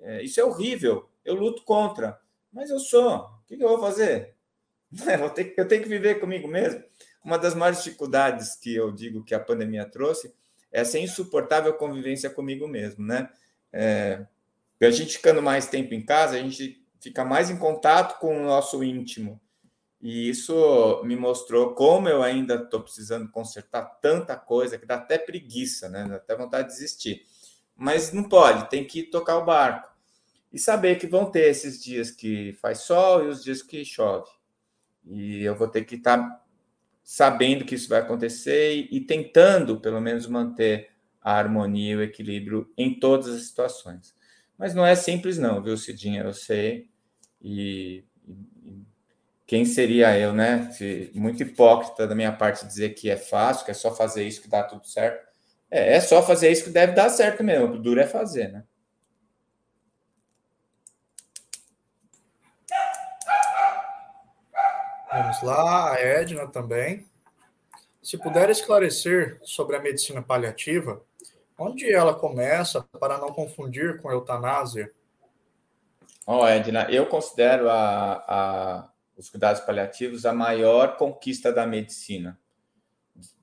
[0.00, 1.08] É, isso é horrível.
[1.24, 2.20] Eu luto contra,
[2.52, 3.18] mas eu sou.
[3.18, 4.34] O que, que eu vou fazer?
[4.90, 6.82] Eu tenho, eu tenho que viver comigo mesmo.
[7.24, 10.34] Uma das maiores dificuldades que eu digo que a pandemia trouxe
[10.72, 13.30] é essa insuportável convivência comigo mesmo, né?
[13.72, 14.26] É,
[14.80, 18.46] a gente ficando mais tempo em casa, a gente fica mais em contato com o
[18.46, 19.40] nosso íntimo.
[20.00, 25.18] E isso me mostrou como eu ainda estou precisando consertar tanta coisa que dá até
[25.18, 26.06] preguiça, né?
[26.08, 27.26] Dá até vontade de desistir.
[27.76, 29.90] Mas não pode, tem que tocar o barco.
[30.52, 34.30] E saber que vão ter esses dias que faz sol e os dias que chove.
[35.04, 36.44] E eu vou ter que estar tá
[37.02, 40.90] sabendo que isso vai acontecer e, tentando, pelo menos, manter
[41.20, 44.14] a harmonia e o equilíbrio em todas as situações.
[44.58, 46.22] Mas não é simples, não, viu, Cidinha?
[46.22, 46.89] Eu sei.
[47.40, 48.84] E, e
[49.46, 50.70] quem seria eu, né?
[50.72, 54.42] Se, muito hipócrita da minha parte dizer que é fácil, que é só fazer isso
[54.42, 55.28] que dá tudo certo.
[55.70, 57.74] É, é só fazer isso que deve dar certo mesmo.
[57.74, 58.64] O duro é fazer, né?
[65.12, 67.04] Vamos lá, a Edna também.
[68.02, 71.02] Se puder esclarecer sobre a medicina paliativa,
[71.58, 74.92] onde ela começa para não confundir com eutanásia?
[76.32, 82.38] Oh, Edna, eu considero a, a, os cuidados paliativos a maior conquista da medicina.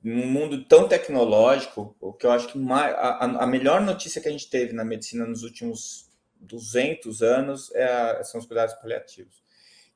[0.02, 4.30] Num mundo tão tecnológico, o que eu acho que mais, a, a melhor notícia que
[4.30, 6.10] a gente teve na medicina nos últimos
[6.40, 9.44] 200 anos é são os cuidados paliativos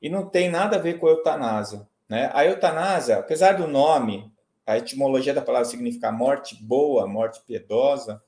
[0.02, 1.88] e não tem nada a ver com a eutanásia.
[2.06, 2.30] Né?
[2.34, 4.30] A eutanásia, apesar do nome,
[4.66, 8.22] a etimologia da palavra significa morte boa, morte piedosa,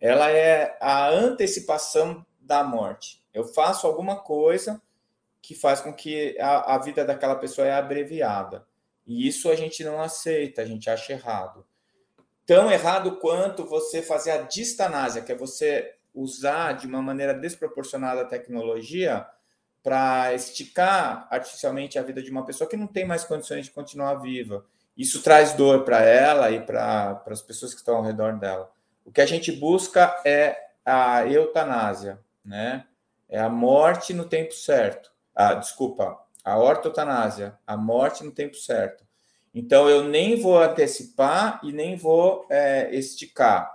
[0.00, 3.23] ela é a antecipação da morte.
[3.34, 4.80] Eu faço alguma coisa
[5.42, 8.64] que faz com que a, a vida daquela pessoa é abreviada.
[9.06, 11.66] E isso a gente não aceita, a gente acha errado.
[12.46, 18.22] Tão errado quanto você fazer a distanásia, que é você usar de uma maneira desproporcionada
[18.22, 19.26] a tecnologia
[19.82, 24.14] para esticar artificialmente a vida de uma pessoa que não tem mais condições de continuar
[24.14, 24.64] viva.
[24.96, 28.70] Isso traz dor para ela e para as pessoas que estão ao redor dela.
[29.04, 30.56] O que a gente busca é
[30.86, 32.86] a eutanásia, né?
[33.28, 35.10] É a morte no tempo certo.
[35.34, 39.04] Ah, desculpa, a ortotanásia, a morte no tempo certo.
[39.54, 43.72] Então, eu nem vou antecipar e nem vou é, esticar.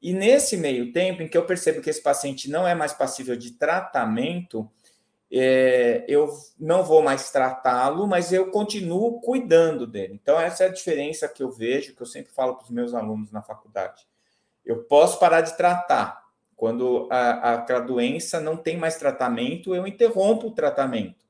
[0.00, 3.36] E nesse meio tempo em que eu percebo que esse paciente não é mais passível
[3.36, 4.68] de tratamento,
[5.30, 6.28] é, eu
[6.58, 10.18] não vou mais tratá-lo, mas eu continuo cuidando dele.
[10.20, 12.92] Então, essa é a diferença que eu vejo, que eu sempre falo para os meus
[12.92, 14.06] alunos na faculdade.
[14.64, 16.21] Eu posso parar de tratar.
[16.62, 21.22] Quando a, aquela doença não tem mais tratamento, eu interrompo o tratamento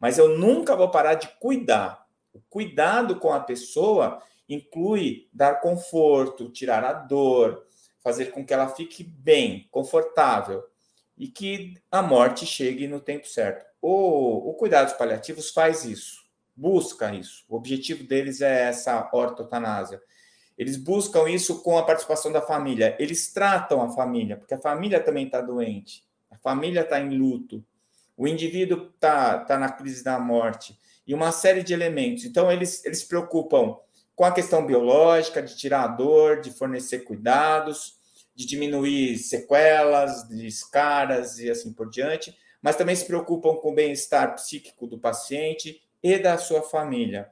[0.00, 2.06] mas eu nunca vou parar de cuidar.
[2.32, 7.66] O cuidado com a pessoa inclui dar conforto, tirar a dor,
[8.02, 10.64] fazer com que ela fique bem, confortável
[11.18, 13.66] e que a morte chegue no tempo certo.
[13.82, 16.24] O, o cuidados paliativos faz isso,
[16.56, 17.44] busca isso.
[17.46, 20.00] O objetivo deles é essa ortotanásia.
[20.60, 22.94] Eles buscam isso com a participação da família.
[22.98, 26.04] Eles tratam a família, porque a família também está doente.
[26.30, 27.64] A família está em luto
[28.20, 32.26] o indivíduo está tá na crise da morte e uma série de elementos.
[32.26, 33.78] Então, eles, eles se preocupam
[34.14, 37.96] com a questão biológica, de tirar a dor, de fornecer cuidados,
[38.34, 43.74] de diminuir sequelas, de escaras e assim por diante, mas também se preocupam com o
[43.74, 47.26] bem-estar psíquico do paciente e da sua família,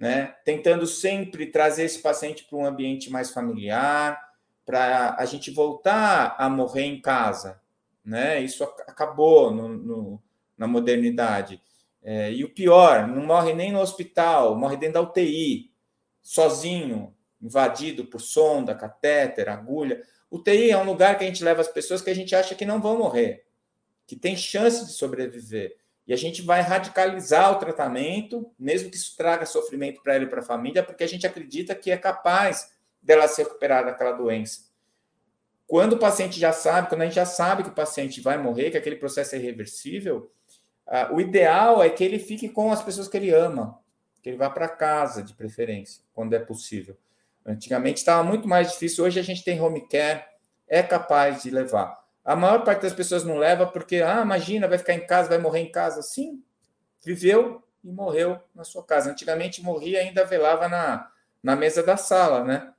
[0.00, 0.34] né?
[0.46, 4.18] Tentando sempre trazer esse paciente para um ambiente mais familiar,
[4.64, 7.60] para a gente voltar a morrer em casa,
[8.02, 8.40] né?
[8.40, 10.22] Isso acabou no, no
[10.56, 11.60] na modernidade.
[12.02, 15.70] É, e o pior, não morre nem no hospital, morre dentro da UTI,
[16.20, 20.02] sozinho, invadido por sonda, catéter, agulha.
[20.30, 22.66] UTI é um lugar que a gente leva as pessoas que a gente acha que
[22.66, 23.44] não vão morrer,
[24.06, 25.76] que tem chance de sobreviver.
[26.10, 30.28] E a gente vai radicalizar o tratamento, mesmo que isso traga sofrimento para ele e
[30.28, 34.62] para a família, porque a gente acredita que é capaz dela se recuperar daquela doença.
[35.68, 38.72] Quando o paciente já sabe, quando a gente já sabe que o paciente vai morrer,
[38.72, 40.28] que aquele processo é irreversível,
[40.90, 43.78] Uh, o ideal é que ele fique com as pessoas que ele ama,
[44.20, 46.96] que ele vá para casa, de preferência, quando é possível.
[47.46, 50.24] Antigamente estava muito mais difícil, hoje a gente tem home care,
[50.66, 51.99] é capaz de levar.
[52.24, 55.38] A maior parte das pessoas não leva porque, ah, imagina, vai ficar em casa, vai
[55.38, 56.02] morrer em casa.
[56.02, 56.42] Sim,
[57.02, 59.10] viveu e morreu na sua casa.
[59.10, 61.10] Antigamente morria ainda velava na,
[61.42, 62.72] na mesa da sala, né?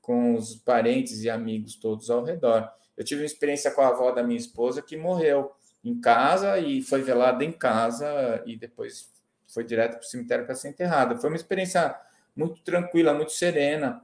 [0.00, 2.70] Com os parentes e amigos todos ao redor.
[2.96, 6.82] Eu tive uma experiência com a avó da minha esposa que morreu em casa e
[6.82, 9.10] foi velada em casa e depois
[9.52, 11.16] foi direto para o cemitério para ser enterrada.
[11.18, 11.94] Foi uma experiência
[12.36, 14.02] muito tranquila, muito serena.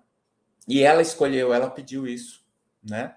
[0.67, 2.45] E ela escolheu, ela pediu isso,
[2.83, 3.15] né?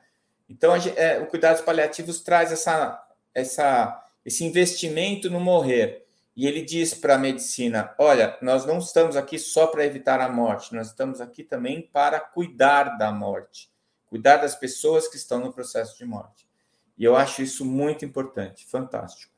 [0.51, 3.01] Então, é, o cuidados paliativos traz essa,
[3.33, 6.05] essa, esse investimento no morrer.
[6.35, 10.27] E ele diz para a medicina: olha, nós não estamos aqui só para evitar a
[10.27, 13.71] morte, nós estamos aqui também para cuidar da morte,
[14.07, 16.45] cuidar das pessoas que estão no processo de morte.
[16.97, 19.31] E eu acho isso muito importante, fantástico.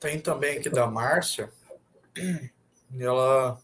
[0.00, 1.52] Tem também aqui da Márcia,
[2.98, 3.61] ela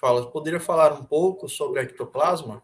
[0.00, 2.62] fala, poderia falar um pouco sobre ectoplasma?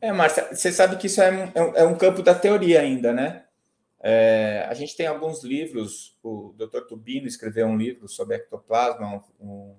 [0.00, 3.44] É, Márcia, você sabe que isso é um, é um campo da teoria ainda, né?
[4.00, 6.80] É, a gente tem alguns livros, o Dr.
[6.88, 9.76] Tubino escreveu um livro sobre ectoplasma, um, um,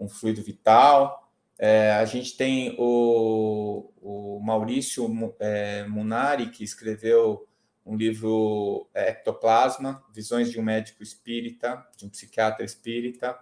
[0.00, 1.24] um fluido vital,
[1.58, 5.06] é, a gente tem o, o Maurício
[5.38, 7.46] é, Munari, que escreveu
[7.86, 13.38] um livro é, Ectoplasma, Visões de um Médico Espírita, de um Psiquiatra Espírita.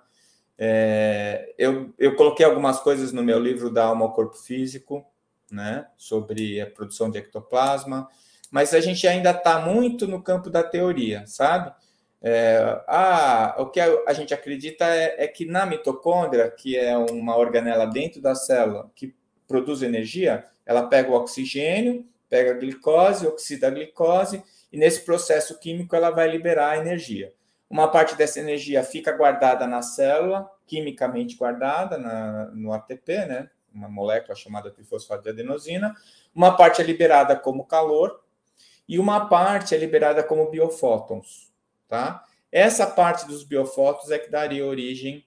[0.58, 5.04] É, eu, eu coloquei algumas coisas no meu livro da Alma ao Corpo Físico,
[5.50, 8.08] né, sobre a produção de ectoplasma,
[8.50, 11.72] mas a gente ainda está muito no campo da teoria, sabe?
[12.24, 17.36] É, ah, o que a gente acredita é, é, que na mitocôndria, que é uma
[17.36, 19.14] organela dentro da célula que
[19.48, 24.42] produz energia, ela pega o oxigênio, pega a glicose, oxida a glicose,
[24.72, 27.32] e nesse processo químico ela vai liberar energia.
[27.72, 33.50] Uma parte dessa energia fica guardada na célula, quimicamente guardada na, no ATP, né?
[33.74, 35.94] uma molécula chamada trifosfato de adenosina.
[36.34, 38.22] Uma parte é liberada como calor
[38.86, 41.50] e uma parte é liberada como biofótons
[41.92, 42.24] tá?
[42.50, 45.26] Essa parte dos biofótons é que daria origem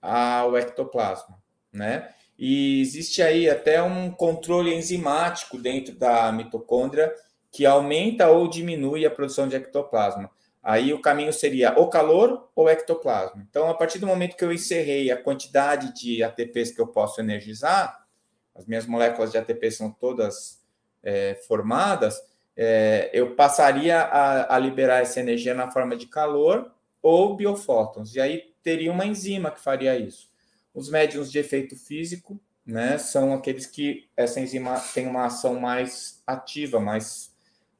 [0.00, 1.38] ao ectoplasma,
[1.70, 2.08] né?
[2.38, 7.14] E existe aí até um controle enzimático dentro da mitocôndria
[7.52, 10.30] que aumenta ou diminui a produção de ectoplasma.
[10.62, 13.46] Aí o caminho seria o calor ou ectoplasma.
[13.48, 17.20] Então, a partir do momento que eu encerrei a quantidade de ATPs que eu posso
[17.20, 18.06] energizar,
[18.54, 20.60] as minhas moléculas de ATP são todas
[21.02, 22.20] é, formadas,
[22.56, 26.70] é, eu passaria a, a, liberar essa energia na forma de calor
[27.02, 28.14] ou biofótons.
[28.14, 30.28] E aí teria uma enzima que faria isso.
[30.74, 36.22] Os médiums de efeito físico, né, são aqueles que essa enzima tem uma ação mais
[36.26, 37.29] ativa, mais,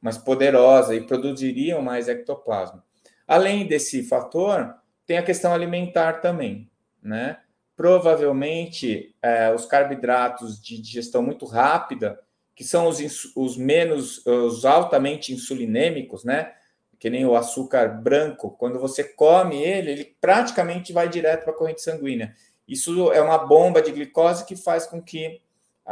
[0.00, 2.82] mais poderosa e produziriam mais ectoplasma.
[3.26, 4.74] Além desse fator,
[5.06, 6.70] tem a questão alimentar também,
[7.02, 7.38] né?
[7.76, 12.18] Provavelmente, é, os carboidratos de digestão muito rápida
[12.60, 13.00] que são os,
[13.34, 16.52] os menos, os altamente insulinêmicos, né?
[16.98, 21.56] Que nem o açúcar branco, quando você come ele, ele praticamente vai direto para a
[21.56, 22.34] corrente sanguínea.
[22.68, 25.40] Isso é uma bomba de glicose que faz com que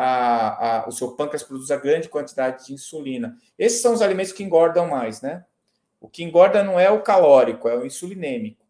[0.00, 3.36] a, a, o seu pâncreas produza grande quantidade de insulina.
[3.58, 5.44] Esses são os alimentos que engordam mais, né?
[6.00, 8.64] O que engorda não é o calórico, é o insulinêmico.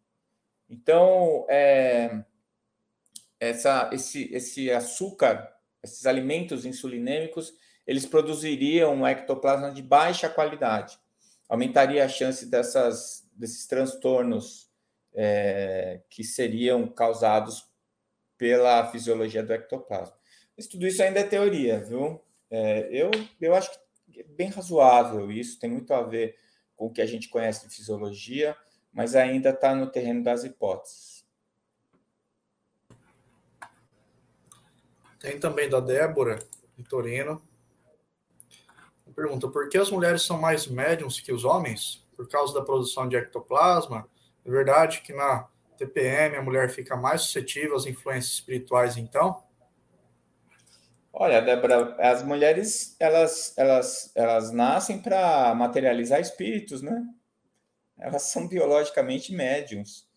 [0.67, 2.23] Então, é,
[3.39, 7.53] essa, esse, esse açúcar, esses alimentos insulinêmicos,
[7.85, 10.97] eles produziriam um ectoplasma de baixa qualidade.
[11.47, 14.67] Aumentaria a chance dessas, desses transtornos
[15.13, 17.69] é, que seriam causados
[18.35, 20.18] pela fisiologia do ectoplasma.
[20.59, 22.21] Mas tudo isso ainda é teoria, viu?
[22.51, 23.71] É, eu, eu acho
[24.11, 26.37] que é bem razoável isso, tem muito a ver
[26.75, 28.57] com o que a gente conhece de fisiologia,
[28.91, 31.25] mas ainda está no terreno das hipóteses.
[35.21, 36.39] Tem também da Débora
[36.75, 37.41] Vitorino.
[39.15, 42.05] Pergunta: por que as mulheres são mais médiums que os homens?
[42.17, 44.09] Por causa da produção de ectoplasma?
[44.43, 45.47] É verdade que na
[45.77, 49.47] TPM a mulher fica mais suscetível às influências espirituais, então?
[51.11, 57.03] Olha, Débora, as mulheres elas, elas, elas nascem para materializar espíritos, né?
[57.97, 60.07] Elas são biologicamente médiums.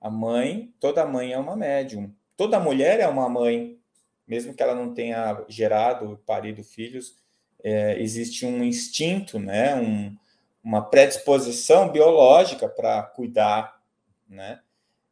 [0.00, 2.14] A mãe, toda mãe é uma médium.
[2.36, 3.78] Toda mulher é uma mãe,
[4.26, 7.16] mesmo que ela não tenha gerado, parido filhos,
[7.62, 10.16] é, existe um instinto, né, um,
[10.62, 13.80] uma predisposição biológica para cuidar,
[14.28, 14.60] né?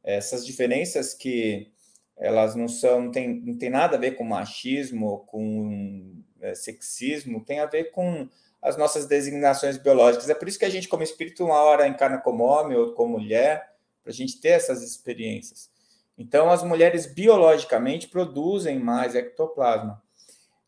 [0.03, 1.71] Essas diferenças que
[2.21, 7.43] elas não são, não tem, não tem nada a ver com machismo, com é, sexismo,
[7.43, 8.29] tem a ver com
[8.61, 10.29] as nossas designações biológicas.
[10.29, 13.19] É por isso que a gente, como espírito, uma hora encarna como homem ou como
[13.19, 15.71] mulher, para a gente ter essas experiências.
[16.19, 20.03] Então, as mulheres biologicamente produzem mais ectoplasma.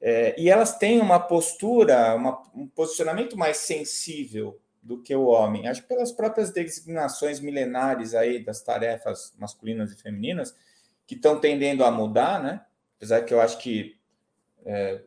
[0.01, 5.69] É, e elas têm uma postura, uma, um posicionamento mais sensível do que o homem.
[5.69, 10.57] Acho que pelas próprias designações milenares aí das tarefas masculinas e femininas,
[11.13, 12.65] que estão tendendo a mudar, né?
[12.97, 13.97] Apesar que eu acho que
[14.65, 15.03] é,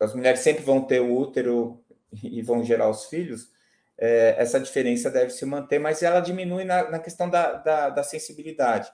[0.00, 1.80] as mulheres sempre vão ter o útero
[2.22, 3.48] e vão gerar os filhos,
[3.96, 8.02] é, essa diferença deve se manter, mas ela diminui na, na questão da, da, da
[8.02, 8.90] sensibilidade.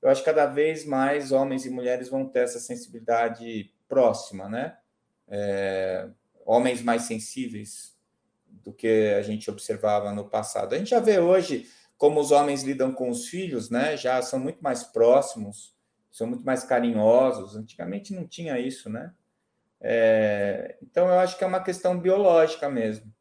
[0.00, 4.76] Eu acho que cada vez mais homens e mulheres vão ter essa sensibilidade próxima, né?
[5.28, 6.08] É,
[6.46, 7.96] homens mais sensíveis
[8.46, 10.74] do que a gente observava no passado.
[10.74, 11.68] A gente já vê hoje
[11.98, 13.96] como os homens lidam com os filhos, né?
[13.96, 15.74] Já são muito mais próximos,
[16.12, 17.56] são muito mais carinhosos.
[17.56, 19.12] Antigamente não tinha isso, né?
[19.80, 23.12] É, então eu acho que é uma questão biológica mesmo.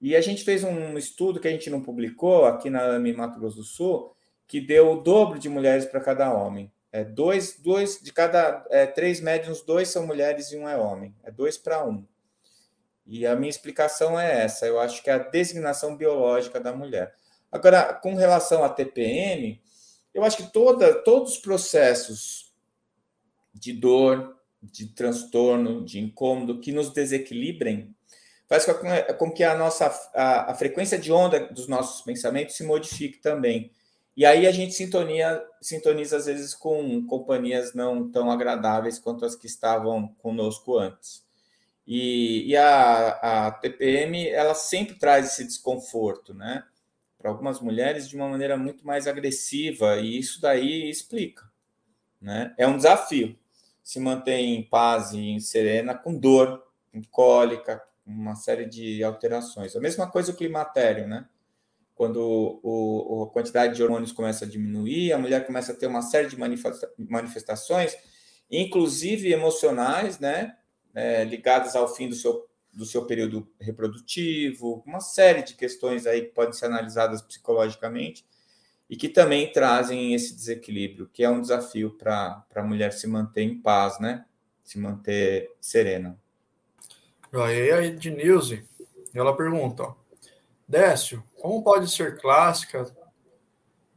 [0.00, 3.38] E a gente fez um estudo que a gente não publicou aqui na AMI Mato
[3.38, 4.14] Grosso do Sul,
[4.46, 6.70] que deu o dobro de mulheres para cada homem.
[6.92, 11.14] É dois, dois de cada é, três médiums, dois são mulheres e um é homem.
[11.22, 12.04] É dois para um.
[13.06, 14.66] E a minha explicação é essa.
[14.66, 17.14] Eu acho que é a designação biológica da mulher.
[17.50, 19.62] Agora, com relação à TPM,
[20.14, 22.52] eu acho que toda, todos os processos
[23.52, 27.94] de dor, de transtorno, de incômodo que nos desequilibrem,
[28.48, 28.64] faz
[29.18, 33.70] com, que a nossa a, a frequência de onda dos nossos pensamentos se modifique também.
[34.16, 39.34] E aí a gente sintonia, sintoniza às vezes com companhias não tão agradáveis quanto as
[39.34, 41.24] que estavam conosco antes.
[41.86, 46.64] E, e a, a TPM, ela sempre traz esse desconforto, né?
[47.24, 51.50] Para algumas mulheres de uma maneira muito mais agressiva, e isso daí explica,
[52.20, 52.54] né?
[52.58, 53.34] É um desafio
[53.82, 56.62] se manter em paz e em serena com dor,
[56.92, 59.74] com cólica, uma série de alterações.
[59.74, 61.26] A mesma coisa o climatério, né?
[61.94, 66.02] quando o, a quantidade de hormônios começa a diminuir, a mulher começa a ter uma
[66.02, 67.96] série de manifestações,
[68.50, 70.58] inclusive emocionais, né,
[70.94, 76.22] é, ligadas ao fim do seu, do seu período reprodutivo, uma série de questões aí
[76.22, 78.26] que podem ser analisadas psicologicamente.
[78.88, 83.42] e que também trazem esse desequilíbrio, que é um desafio para a mulher se manter
[83.42, 84.26] em paz, né?
[84.62, 86.20] Se manter serena.
[87.32, 88.68] E aí, Ednilze,
[89.14, 89.94] ela pergunta,
[90.68, 92.86] Décio, como pode ser clássica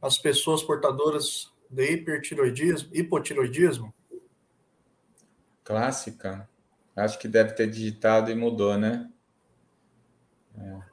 [0.02, 3.94] as pessoas portadoras de hipertiroidismo, hipotiroidismo?
[5.64, 6.50] Clássica?
[6.98, 9.10] Acho que deve ter digitado e mudou, né?
[10.58, 10.88] É.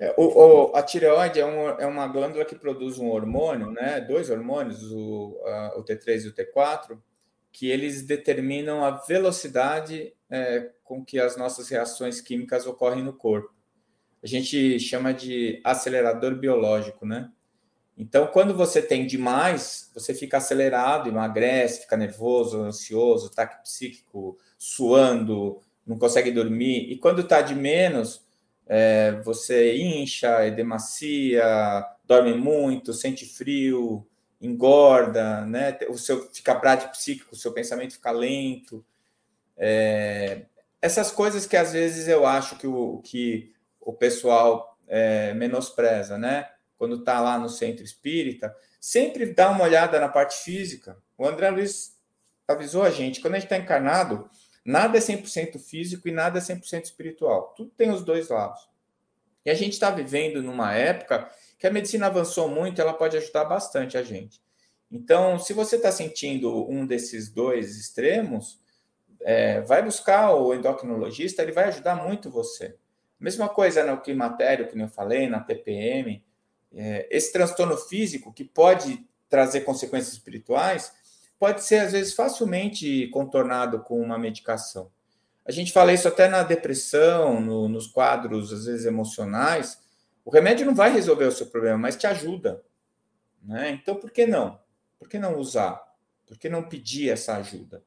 [0.00, 4.00] É, o, o, a tireoide é, um, é, uma glândula que produz um hormônio, né?
[4.00, 6.98] Dois hormônios, o, a, o T3 e o T4,
[7.50, 13.52] que eles determinam a velocidade é, com que as nossas reações químicas ocorrem no corpo.
[14.22, 17.32] A gente chama de acelerador biológico, né?
[17.96, 25.60] Então, quando você tem demais, você fica acelerado, emagrece, fica nervoso, ansioso, ataque psíquico, suando,
[25.86, 26.90] não consegue dormir.
[26.90, 28.22] E quando está de menos,
[28.66, 34.06] é, você incha, edemacia, dorme muito, sente frio,
[34.40, 35.78] engorda, né?
[35.88, 38.84] O seu fica prático psíquico, o seu pensamento fica lento.
[39.56, 40.42] É,
[40.82, 46.48] essas coisas que às vezes eu acho que o, que o pessoal é, menospreza, né?
[46.78, 50.96] quando está lá no centro espírita, sempre dá uma olhada na parte física.
[51.18, 51.98] O André Luiz
[52.46, 54.30] avisou a gente, quando a gente está encarnado,
[54.68, 57.54] nada é 100% físico e nada é 100% espiritual.
[57.56, 58.68] Tudo tem os dois lados.
[59.42, 63.46] E a gente está vivendo numa época que a medicina avançou muito, ela pode ajudar
[63.46, 64.42] bastante a gente.
[64.92, 68.60] Então, se você está sentindo um desses dois extremos,
[69.22, 72.76] é, vai buscar o endocrinologista, ele vai ajudar muito você.
[73.18, 76.22] Mesma coisa no climatério, que eu falei, na TPM
[76.74, 80.92] é, esse transtorno físico, que pode trazer consequências espirituais,
[81.38, 84.90] pode ser, às vezes, facilmente contornado com uma medicação.
[85.44, 89.78] A gente fala isso até na depressão, no, nos quadros, às vezes, emocionais.
[90.24, 92.62] O remédio não vai resolver o seu problema, mas te ajuda.
[93.42, 93.70] Né?
[93.70, 94.58] Então, por que não?
[94.98, 95.82] Por que não usar?
[96.26, 97.82] Por que não pedir essa ajuda?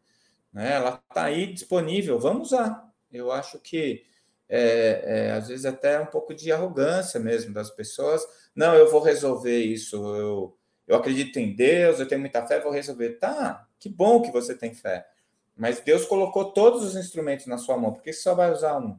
[0.51, 0.73] Né?
[0.73, 2.89] Ela está aí disponível, vamos usar.
[3.11, 4.03] Eu acho que,
[4.49, 8.25] é, é, às vezes, até um pouco de arrogância mesmo das pessoas
[8.55, 10.57] não, eu vou resolver isso, eu,
[10.87, 13.17] eu acredito em Deus, eu tenho muita fé, vou resolver.
[13.19, 15.07] Tá, que bom que você tem fé.
[15.55, 18.77] Mas Deus colocou todos os instrumentos na sua mão, por que você só vai usar
[18.77, 18.97] um?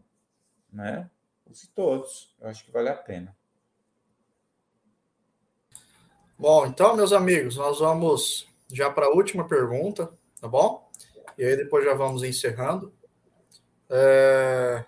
[0.72, 1.10] Né?
[1.50, 3.36] Use todos, eu acho que vale a pena.
[6.38, 10.90] Bom, então, meus amigos, nós vamos já para a última pergunta, tá bom?
[11.36, 12.92] E aí depois já vamos encerrando.
[13.88, 14.84] É...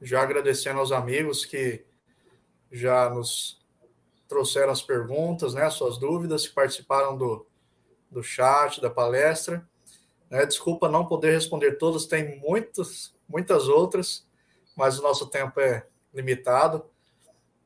[0.00, 1.84] já agradecendo aos amigos que
[2.72, 3.60] já nos
[4.28, 7.46] trouxeram as perguntas, né, suas dúvidas, que participaram do,
[8.10, 9.66] do chat, da palestra.
[10.30, 14.26] Né, desculpa não poder responder todas, tem muitas, muitas outras,
[14.74, 16.86] mas o nosso tempo é limitado.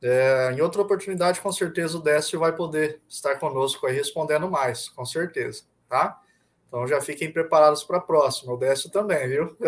[0.01, 4.89] É, em outra oportunidade, com certeza, o Décio vai poder estar conosco aí respondendo mais,
[4.89, 6.21] com certeza, tá?
[6.67, 8.53] Então já fiquem preparados para a próxima.
[8.53, 9.57] O Décio também, viu?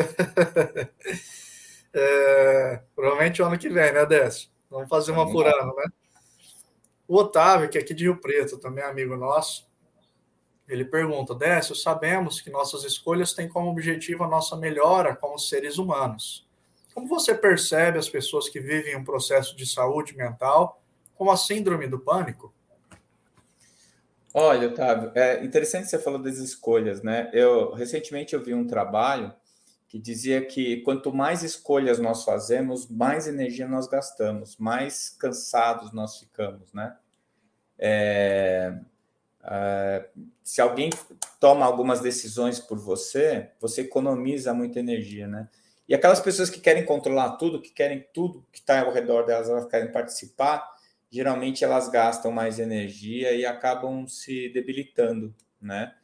[1.92, 4.48] É, provavelmente o ano que vem, né, Décio?
[4.70, 5.86] Vamos fazer uma por ano, né?
[7.08, 9.68] O Otávio, que é aqui de Rio Preto, também é amigo nosso,
[10.68, 15.80] ele pergunta: Décio, sabemos que nossas escolhas têm como objetivo a nossa melhora como seres
[15.80, 16.48] humanos.
[16.94, 20.82] Como você percebe as pessoas que vivem um processo de saúde mental,
[21.16, 22.54] como a síndrome do pânico?
[24.32, 27.32] Olha, Otávio, é interessante você falou das escolhas, né?
[27.34, 29.34] Eu recentemente eu vi um trabalho
[29.90, 36.20] que dizia que quanto mais escolhas nós fazemos, mais energia nós gastamos, mais cansados nós
[36.20, 36.96] ficamos, né?
[37.78, 38.78] É,
[39.44, 40.08] é,
[40.44, 40.92] se alguém
[41.40, 45.50] toma algumas decisões por você, você economiza muita energia, né?
[45.88, 49.50] E aquelas pessoas que querem controlar tudo, que querem tudo que está ao redor delas,
[49.50, 50.70] elas querem participar,
[51.10, 55.96] geralmente elas gastam mais energia e acabam se debilitando, né?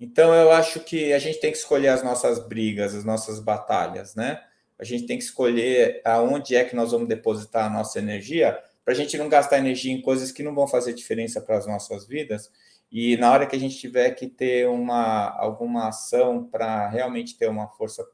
[0.00, 4.14] Então, eu acho que a gente tem que escolher as nossas brigas, as nossas batalhas,
[4.14, 4.40] né?
[4.78, 8.94] A gente tem que escolher aonde é que nós vamos depositar a nossa energia, para
[8.94, 12.06] a gente não gastar energia em coisas que não vão fazer diferença para as nossas
[12.06, 12.50] vidas.
[12.90, 17.48] E na hora que a gente tiver que ter uma, alguma ação para realmente ter
[17.48, 18.06] uma força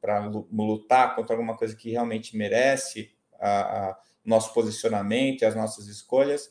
[0.00, 3.10] para lutar contra alguma coisa que realmente merece
[3.40, 6.50] a, a nosso posicionamento e as nossas escolhas,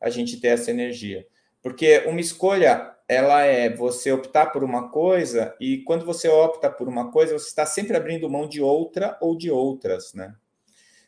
[0.00, 1.26] a gente ter essa energia.
[1.62, 6.88] Porque uma escolha ela é você optar por uma coisa e quando você opta por
[6.88, 10.34] uma coisa, você está sempre abrindo mão de outra ou de outras, né?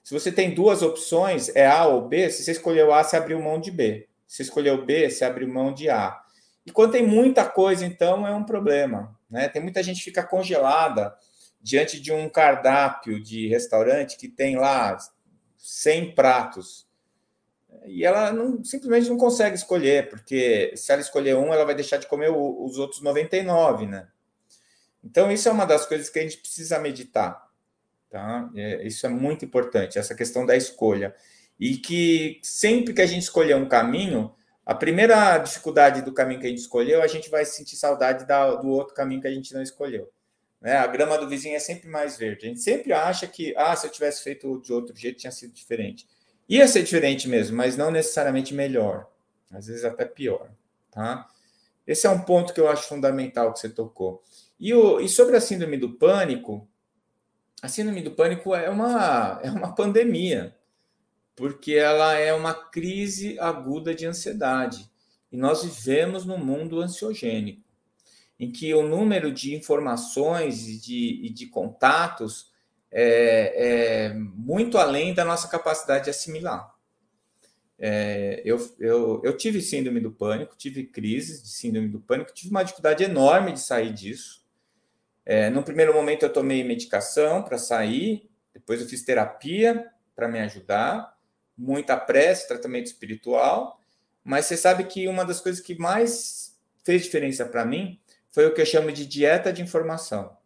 [0.04, 3.42] Se você tem duas opções, é A ou B, se você escolheu A, você abriu
[3.42, 4.08] mão de B.
[4.26, 6.18] Se escolheu B, você abriu mão de A.
[6.64, 9.48] E quando tem muita coisa, então, é um problema, né?
[9.48, 11.14] Tem muita gente que fica congelada
[11.60, 14.96] diante de um cardápio de restaurante que tem lá
[15.58, 16.88] 100 pratos.
[17.86, 21.99] E ela não, simplesmente não consegue escolher, porque se ela escolher um, ela vai deixar
[21.99, 24.09] de comer o, os outros 99, né?
[25.03, 27.49] Então, isso é uma das coisas que a gente precisa meditar.
[28.11, 28.51] Tá?
[28.55, 31.15] É, isso é muito importante, essa questão da escolha.
[31.59, 34.35] E que sempre que a gente escolher um caminho,
[34.65, 38.55] a primeira dificuldade do caminho que a gente escolheu, a gente vai sentir saudade da,
[38.55, 40.11] do outro caminho que a gente não escolheu.
[40.61, 40.77] Né?
[40.77, 42.47] A grama do vizinho é sempre mais verde.
[42.47, 45.53] A gente sempre acha que, ah, se eu tivesse feito de outro jeito, tinha sido
[45.53, 46.07] diferente.
[46.48, 49.06] Ia ser diferente mesmo, mas não necessariamente melhor.
[49.50, 50.50] Às vezes até pior.
[50.90, 51.28] Tá?
[51.86, 54.22] Esse é um ponto que eu acho fundamental que você tocou.
[54.58, 56.68] E, o, e sobre a síndrome do pânico,
[57.62, 60.56] a síndrome do pânico é uma, é uma pandemia,
[61.36, 64.90] porque ela é uma crise aguda de ansiedade.
[65.30, 67.62] E nós vivemos num mundo ansiogênico,
[68.40, 72.47] em que o número de informações e de, e de contatos
[72.90, 76.74] é, é, muito além da nossa capacidade de assimilar.
[77.78, 82.51] É, eu, eu, eu tive síndrome do pânico, tive crises de síndrome do pânico, tive
[82.51, 84.44] uma dificuldade enorme de sair disso.
[85.24, 89.86] É, no primeiro momento eu tomei medicação para sair, depois eu fiz terapia
[90.16, 91.16] para me ajudar,
[91.56, 93.81] muita prece, tratamento espiritual,
[94.24, 98.01] mas você sabe que uma das coisas que mais fez diferença para mim
[98.31, 100.38] foi o que eu chamo de dieta de informação.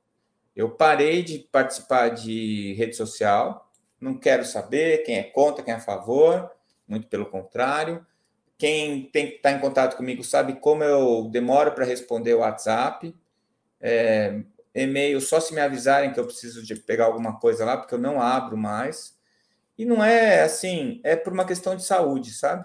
[0.55, 3.71] Eu parei de participar de rede social,
[4.01, 6.51] não quero saber quem é contra, quem é a favor,
[6.87, 8.05] muito pelo contrário.
[8.59, 13.15] Quem tem que estar em contato comigo sabe como eu demoro para responder o WhatsApp.
[13.81, 14.43] É,
[14.75, 17.99] e-mail só se me avisarem que eu preciso de pegar alguma coisa lá, porque eu
[17.99, 19.17] não abro mais.
[19.77, 22.65] E não é assim, é por uma questão de saúde, sabe?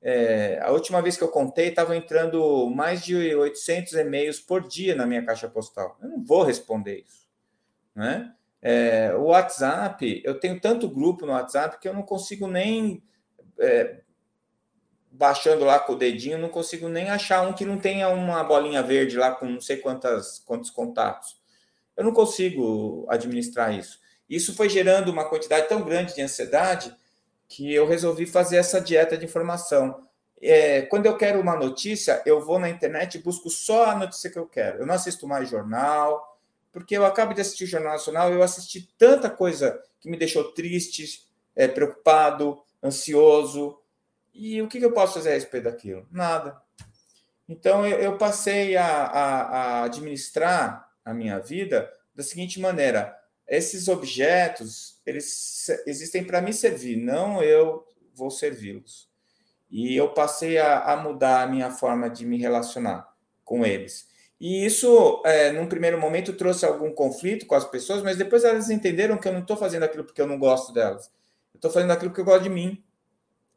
[0.00, 4.94] É, a última vez que eu contei, estava entrando mais de 800 e-mails por dia
[4.94, 5.96] na minha caixa postal.
[6.02, 7.23] Eu não vou responder isso.
[7.94, 8.32] Né?
[8.60, 13.02] É, o WhatsApp, eu tenho tanto grupo no WhatsApp que eu não consigo nem.
[13.58, 14.00] É,
[15.14, 18.82] baixando lá com o dedinho, não consigo nem achar um que não tenha uma bolinha
[18.82, 21.40] verde lá com não sei quantas, quantos contatos.
[21.96, 24.00] Eu não consigo administrar isso.
[24.28, 26.92] Isso foi gerando uma quantidade tão grande de ansiedade
[27.48, 30.04] que eu resolvi fazer essa dieta de informação.
[30.42, 34.30] É, quando eu quero uma notícia, eu vou na internet e busco só a notícia
[34.30, 34.78] que eu quero.
[34.78, 36.33] Eu não assisto mais jornal,
[36.74, 40.52] porque eu acabo de assistir o Jornal Nacional eu assisti tanta coisa que me deixou
[40.52, 41.24] triste,
[41.54, 43.78] é, preocupado, ansioso.
[44.34, 46.04] E o que, que eu posso fazer a respeito daquilo?
[46.10, 46.60] Nada.
[47.48, 53.86] Então eu, eu passei a, a, a administrar a minha vida da seguinte maneira: esses
[53.86, 59.08] objetos eles existem para me servir, não eu vou servi-los.
[59.70, 63.08] E eu passei a, a, mudar a minha forma de me relacionar
[63.44, 64.08] com eles.
[64.40, 68.68] E isso, é, num primeiro momento, trouxe algum conflito com as pessoas, mas depois elas
[68.68, 71.06] entenderam que eu não estou fazendo aquilo porque eu não gosto delas.
[71.52, 72.82] Eu estou fazendo aquilo porque eu gosto de mim.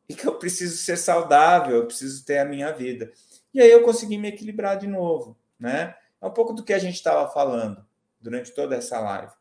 [0.08, 3.12] E que eu preciso ser saudável, eu preciso ter a minha vida.
[3.54, 5.96] E aí eu consegui me equilibrar de novo, né?
[6.22, 7.86] É um pouco do que a gente estava falando
[8.22, 9.34] durante toda essa live.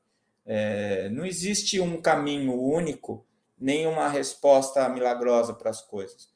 [0.44, 3.24] É, não existe um caminho único,
[3.58, 6.28] nem uma resposta milagrosa para as coisas.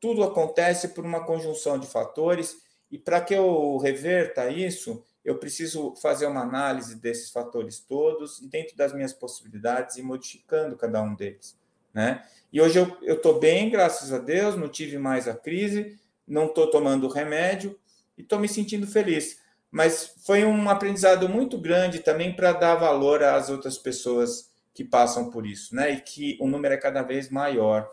[0.00, 2.56] Tudo acontece por uma conjunção de fatores,
[2.92, 8.46] e para que eu reverta isso, eu preciso fazer uma análise desses fatores todos, e
[8.46, 11.58] dentro das minhas possibilidades, e modificando cada um deles.
[11.92, 12.22] Né?
[12.52, 15.98] E hoje eu estou bem, graças a Deus, não tive mais a crise,
[16.28, 17.76] não estou tomando remédio
[18.16, 19.42] e estou me sentindo feliz
[19.72, 25.30] mas foi um aprendizado muito grande também para dar valor às outras pessoas que passam
[25.30, 25.92] por isso, né?
[25.92, 27.90] E que o número é cada vez maior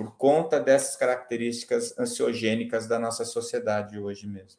[0.00, 4.58] por conta dessas características ansiogênicas da nossa sociedade hoje mesmo.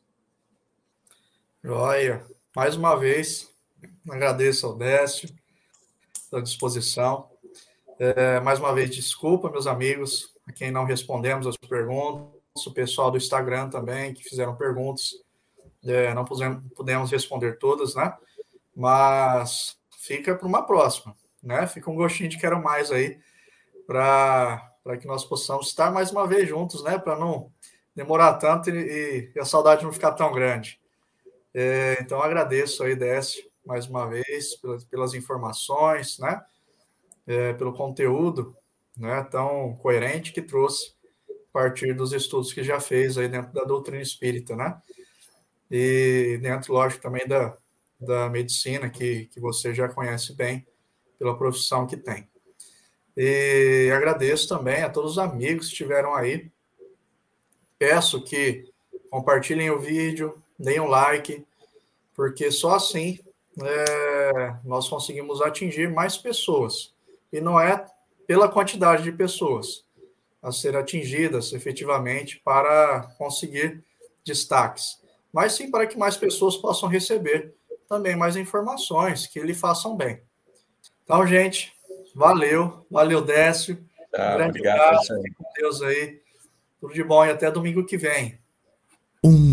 [1.63, 2.23] Joia.
[2.55, 3.51] Mais uma vez,
[4.07, 5.27] agradeço ao Décio
[6.29, 7.27] pela disposição.
[7.97, 13.09] É, mais uma vez, desculpa, meus amigos, a quem não respondemos as perguntas, o pessoal
[13.09, 15.23] do Instagram também, que fizeram perguntas
[15.83, 18.15] é, não pudemos, responder todas, né?
[18.75, 21.65] Mas fica para uma próxima, né?
[21.65, 23.19] Fica um gostinho de quero mais aí
[23.87, 26.97] para que nós possamos estar mais uma vez juntos, né?
[26.97, 27.51] Para não
[27.95, 30.79] demorar tanto e, e, a saudade não ficar tão grande.
[31.53, 36.41] É, então agradeço aí, Décio, mais uma vez, pelas, pelas informações, né?
[37.27, 38.55] É, pelo conteúdo
[38.97, 40.95] né, tão coerente que trouxe
[41.29, 44.81] a partir dos estudos que já fez aí dentro da doutrina espírita, né?
[45.71, 47.57] e dentro, lógico, também da,
[47.97, 50.67] da medicina, que, que você já conhece bem
[51.17, 52.27] pela profissão que tem.
[53.15, 56.49] E agradeço também a todos os amigos que estiveram aí.
[57.77, 58.71] Peço que
[59.09, 61.45] compartilhem o vídeo, deem um like,
[62.15, 63.19] porque só assim
[63.61, 66.93] é, nós conseguimos atingir mais pessoas.
[67.31, 67.85] E não é
[68.27, 69.83] pela quantidade de pessoas
[70.41, 73.83] a ser atingidas efetivamente para conseguir
[74.25, 74.99] destaques,
[75.31, 77.53] mas sim para que mais pessoas possam receber
[77.87, 80.21] também mais informações que lhe façam bem.
[81.03, 81.73] Então, gente,
[82.15, 83.77] valeu, valeu, Décio.
[84.11, 86.21] Tá, um grande obrigado, abraço, com Deus aí.
[86.79, 88.39] Tudo de bom e até domingo que vem.
[89.23, 89.50] Um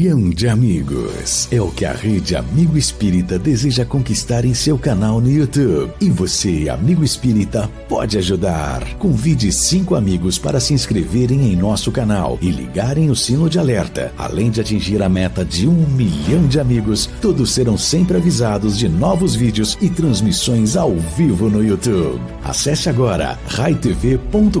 [0.00, 5.20] milhão de amigos é o que a rede Amigo Espírita deseja conquistar em seu canal
[5.20, 5.92] no YouTube.
[6.00, 8.82] E você, amigo espírita, pode ajudar.
[8.94, 14.10] Convide cinco amigos para se inscreverem em nosso canal e ligarem o sino de alerta.
[14.16, 18.88] Além de atingir a meta de um milhão de amigos, todos serão sempre avisados de
[18.88, 22.22] novos vídeos e transmissões ao vivo no YouTube.
[22.42, 24.60] Acesse agora raitv.com.br.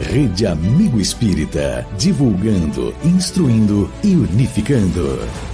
[0.00, 5.53] Rede Amigo Espírita, divulgando instruindo e unificando.